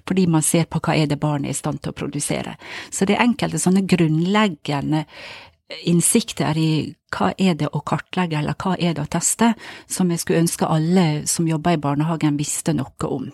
fordi 0.08 0.26
man 0.28 0.44
ser 0.44 0.68
på 0.68 0.82
hva 0.84 0.98
er 0.98 1.08
det 1.08 1.20
barnet 1.22 1.52
er 1.52 1.56
i 1.56 1.62
stand 1.62 1.80
til 1.82 1.94
å 1.94 2.00
produsere. 2.02 2.58
Så 2.92 3.08
det 3.08 3.16
er 3.16 3.24
enkelte 3.24 3.62
sånne 3.62 3.86
grunnleggende 3.88 5.06
innsikter 5.88 6.58
i 6.60 6.72
hva 7.16 7.32
er 7.40 7.56
det 7.60 7.72
å 7.72 7.84
kartlegge, 7.88 8.42
eller 8.42 8.58
hva 8.60 8.76
er 8.76 8.96
det 8.98 9.06
å 9.06 9.12
teste, 9.12 9.54
som 9.88 10.12
jeg 10.12 10.24
skulle 10.24 10.44
ønske 10.44 10.68
alle 10.68 11.24
som 11.30 11.48
jobber 11.48 11.78
i 11.78 11.82
barnehagen 11.82 12.40
visste 12.40 12.76
noe 12.76 13.08
om. 13.08 13.30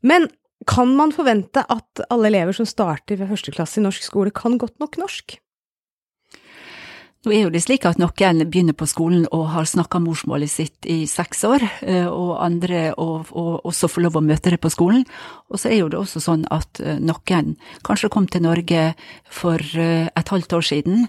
Men 0.00 0.30
kan 0.68 0.92
man 0.96 1.12
forvente 1.12 1.64
at 1.68 2.02
alle 2.08 2.28
elever 2.28 2.56
som 2.56 2.68
starter 2.68 3.20
ved 3.20 3.30
første 3.32 3.52
klasse 3.52 3.80
i 3.80 3.84
norsk 3.84 4.04
skole, 4.04 4.32
kan 4.32 4.58
godt 4.60 4.80
nok 4.80 4.96
norsk? 5.00 5.36
Nå 7.20 7.34
er 7.36 7.42
jo 7.42 7.50
det 7.52 7.60
slik 7.60 7.84
at 7.84 7.98
noen 8.00 8.38
begynner 8.48 8.72
på 8.72 8.86
skolen 8.88 9.26
og 9.28 9.50
har 9.52 9.66
snakka 9.68 9.98
morsmålet 10.00 10.48
sitt 10.48 10.86
i 10.88 11.02
seks 11.04 11.42
år, 11.44 11.66
eh, 11.84 12.06
og 12.08 12.38
andre 12.40 12.94
og, 12.94 13.28
og 13.36 13.66
også 13.68 13.90
får 13.92 14.06
lov 14.06 14.14
å 14.16 14.22
møte 14.24 14.48
det 14.54 14.56
på 14.62 14.70
skolen. 14.72 15.02
Og 15.52 15.60
så 15.60 15.68
er 15.68 15.82
jo 15.82 15.90
det 15.92 15.98
også 15.98 16.22
sånn 16.24 16.46
at 16.48 16.80
eh, 16.80 16.96
noen 16.96 17.50
kanskje 17.84 18.08
kom 18.14 18.24
til 18.24 18.46
Norge 18.46 18.94
for 19.28 19.60
eh, 19.60 20.08
et 20.08 20.32
halvt 20.32 20.54
år 20.56 20.64
siden, 20.64 21.02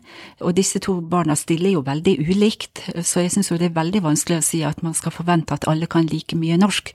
og 0.43 0.57
disse 0.57 0.81
to 0.83 0.97
barna 0.99 1.37
stiller 1.39 1.77
jo 1.77 1.85
veldig 1.87 2.17
ulikt, 2.27 2.83
så 3.07 3.23
jeg 3.23 3.31
syns 3.37 3.53
jo 3.53 3.61
det 3.61 3.69
er 3.69 3.79
veldig 3.79 4.03
vanskelig 4.09 4.41
å 4.41 4.45
si 4.49 4.61
at 4.67 4.83
man 4.83 4.97
skal 4.97 5.15
forvente 5.15 5.55
at 5.55 5.69
alle 5.71 5.87
kan 5.87 6.11
like 6.11 6.35
mye 6.35 6.59
norsk. 6.59 6.91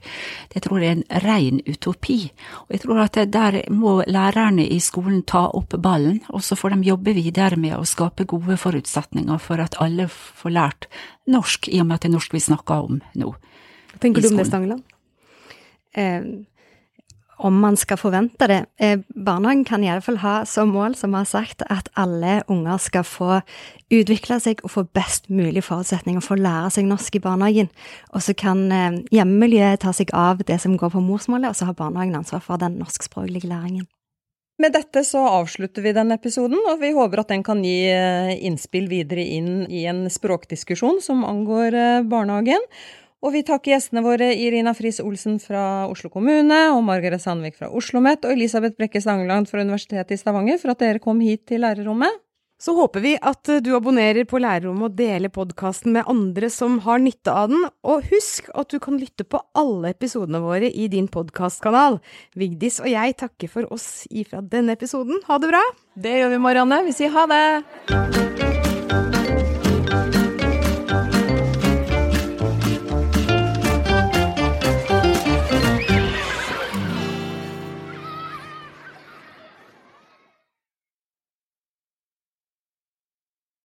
Det 0.53 0.61
tror 0.67 0.85
jeg 0.85 0.93
er 0.93 0.99
en 0.99 1.25
ren 1.25 1.63
utopi. 1.65 2.19
Og 2.67 2.77
jeg 2.77 2.85
tror 2.85 3.01
at 3.07 3.17
der 3.33 3.63
må 3.73 3.97
lærerne 4.05 4.69
i 4.69 4.77
skolen 4.77 5.25
ta 5.25 5.47
opp 5.49 5.73
ballen, 5.81 6.21
og 6.29 6.45
så 6.45 6.53
får 6.53 6.77
de 6.77 6.91
jobbe 6.93 7.17
videre 7.17 7.57
med 7.57 7.79
å 7.81 7.87
skape 7.97 8.29
gode 8.29 8.61
forutsetninger 8.61 9.06
forutsetninger 9.07 9.39
for 9.39 9.59
at 9.59 9.75
alle 9.79 10.07
får 10.07 10.49
lært 10.51 10.87
norsk, 11.27 11.67
i 11.69 11.79
og 11.79 11.87
med 11.87 11.95
at 11.95 12.01
det 12.03 12.09
er 12.09 12.17
norsk 12.17 12.33
vi 12.33 12.39
snakker 12.39 12.85
om 12.85 13.01
nå. 13.15 13.35
Hva 13.91 13.99
tenker 13.99 14.21
du 14.21 14.29
om 14.29 14.37
det, 14.37 14.47
Stangeland? 14.47 14.83
Eh, 15.93 16.21
om 17.39 17.53
man 17.53 17.77
skal 17.77 17.97
forvente 17.97 18.47
det. 18.47 18.65
Eh, 18.79 18.99
barnehagen 19.13 19.63
kan 19.63 19.83
iallfall 19.83 20.17
ha 20.17 20.45
som 20.45 20.69
mål, 20.69 20.95
som 20.95 21.11
vi 21.11 21.17
har 21.17 21.25
sagt, 21.25 21.61
at 21.69 21.89
alle 21.95 22.43
unger 22.47 22.77
skal 22.77 23.03
få 23.03 23.41
utvikle 23.91 24.39
seg 24.39 24.59
og 24.63 24.71
få 24.71 24.83
best 24.93 25.29
mulig 25.29 25.63
forutsetninger 25.63 26.21
for 26.21 26.35
å 26.35 26.41
lære 26.41 26.71
seg 26.71 26.87
norsk 26.87 27.15
i 27.15 27.21
barnehagen. 27.21 27.69
Og 28.13 28.21
så 28.21 28.33
kan 28.33 28.71
eh, 28.71 29.03
hjemmemiljøet 29.11 29.81
ta 29.81 29.93
seg 29.93 30.13
av 30.13 30.41
det 30.47 30.59
som 30.61 30.77
går 30.77 30.89
på 30.89 31.03
morsmålet, 31.03 31.49
og 31.49 31.55
så 31.55 31.69
har 31.69 31.77
barnehagen 31.77 32.17
ansvar 32.17 32.41
for 32.41 32.57
den 32.57 32.79
norskspråklige 32.81 33.49
læringen. 33.49 33.85
Med 34.57 34.73
dette 34.73 35.03
så 35.05 35.21
avslutter 35.21 35.83
vi 35.85 35.93
denne 35.93 36.15
episoden, 36.17 36.57
og 36.65 36.79
vi 36.81 36.89
håper 36.95 37.21
at 37.21 37.29
den 37.29 37.43
kan 37.45 37.59
gi 37.61 37.91
eh, 37.93 38.31
innspill 38.47 38.87
videre 38.89 39.21
inn 39.21 39.67
i 39.69 39.83
en 39.85 40.07
språkdiskusjon 40.09 40.97
som 41.05 41.21
angår 41.27 41.77
eh, 41.77 42.05
barnehagen. 42.09 42.65
Og 43.21 43.33
vi 43.33 43.43
takker 43.45 43.75
gjestene 43.75 44.01
våre 44.05 44.31
Irina 44.33 44.73
Friis 44.77 44.97
Olsen 45.01 45.37
fra 45.41 45.85
Oslo 45.89 46.09
kommune, 46.13 46.57
og 46.73 46.81
Margaret 46.85 47.21
Sandvik 47.21 47.57
fra 47.57 47.69
Oslo 47.69 47.99
OsloMet, 47.99 48.25
og 48.25 48.33
Elisabeth 48.33 48.77
Brekke 48.77 49.01
Stangeland 49.01 49.49
fra 49.49 49.61
Universitetet 49.61 50.17
i 50.17 50.21
Stavanger 50.21 50.57
for 50.61 50.73
at 50.73 50.81
dere 50.81 51.01
kom 51.05 51.21
hit 51.21 51.45
til 51.49 51.61
lærerrommet. 51.61 52.17
Så 52.57 52.73
håper 52.73 53.03
vi 53.03 53.13
at 53.21 53.49
du 53.61 53.69
abonnerer 53.77 54.25
på 54.25 54.39
Lærerrommet 54.41 54.89
og 54.89 54.95
deler 54.97 55.29
podkasten 55.33 55.93
med 55.93 56.09
andre 56.09 56.49
som 56.53 56.79
har 56.87 57.01
nytte 57.03 57.29
av 57.29 57.51
den, 57.53 57.67
og 57.85 58.07
husk 58.09 58.49
at 58.57 58.73
du 58.73 58.79
kan 58.81 58.97
lytte 58.97 59.27
på 59.29 59.41
alle 59.57 59.93
episodene 59.93 60.41
våre 60.41 60.71
i 60.71 60.87
din 60.89 61.09
podkastkanal. 61.11 61.99
Vigdis 62.37 62.81
og 62.81 62.89
jeg 62.89 63.17
takker 63.21 63.51
for 63.51 63.69
oss 63.73 64.07
ifra 64.09 64.41
denne 64.41 64.73
episoden. 64.73 65.21
Ha 65.29 65.37
det 65.37 65.53
bra! 65.53 65.61
Det 65.97 66.17
gjør 66.17 66.33
vi, 66.33 66.41
Marianne. 66.49 66.81
Vi 66.89 66.97
sier 66.97 67.13
ha 67.13 67.29
det! 67.29 69.16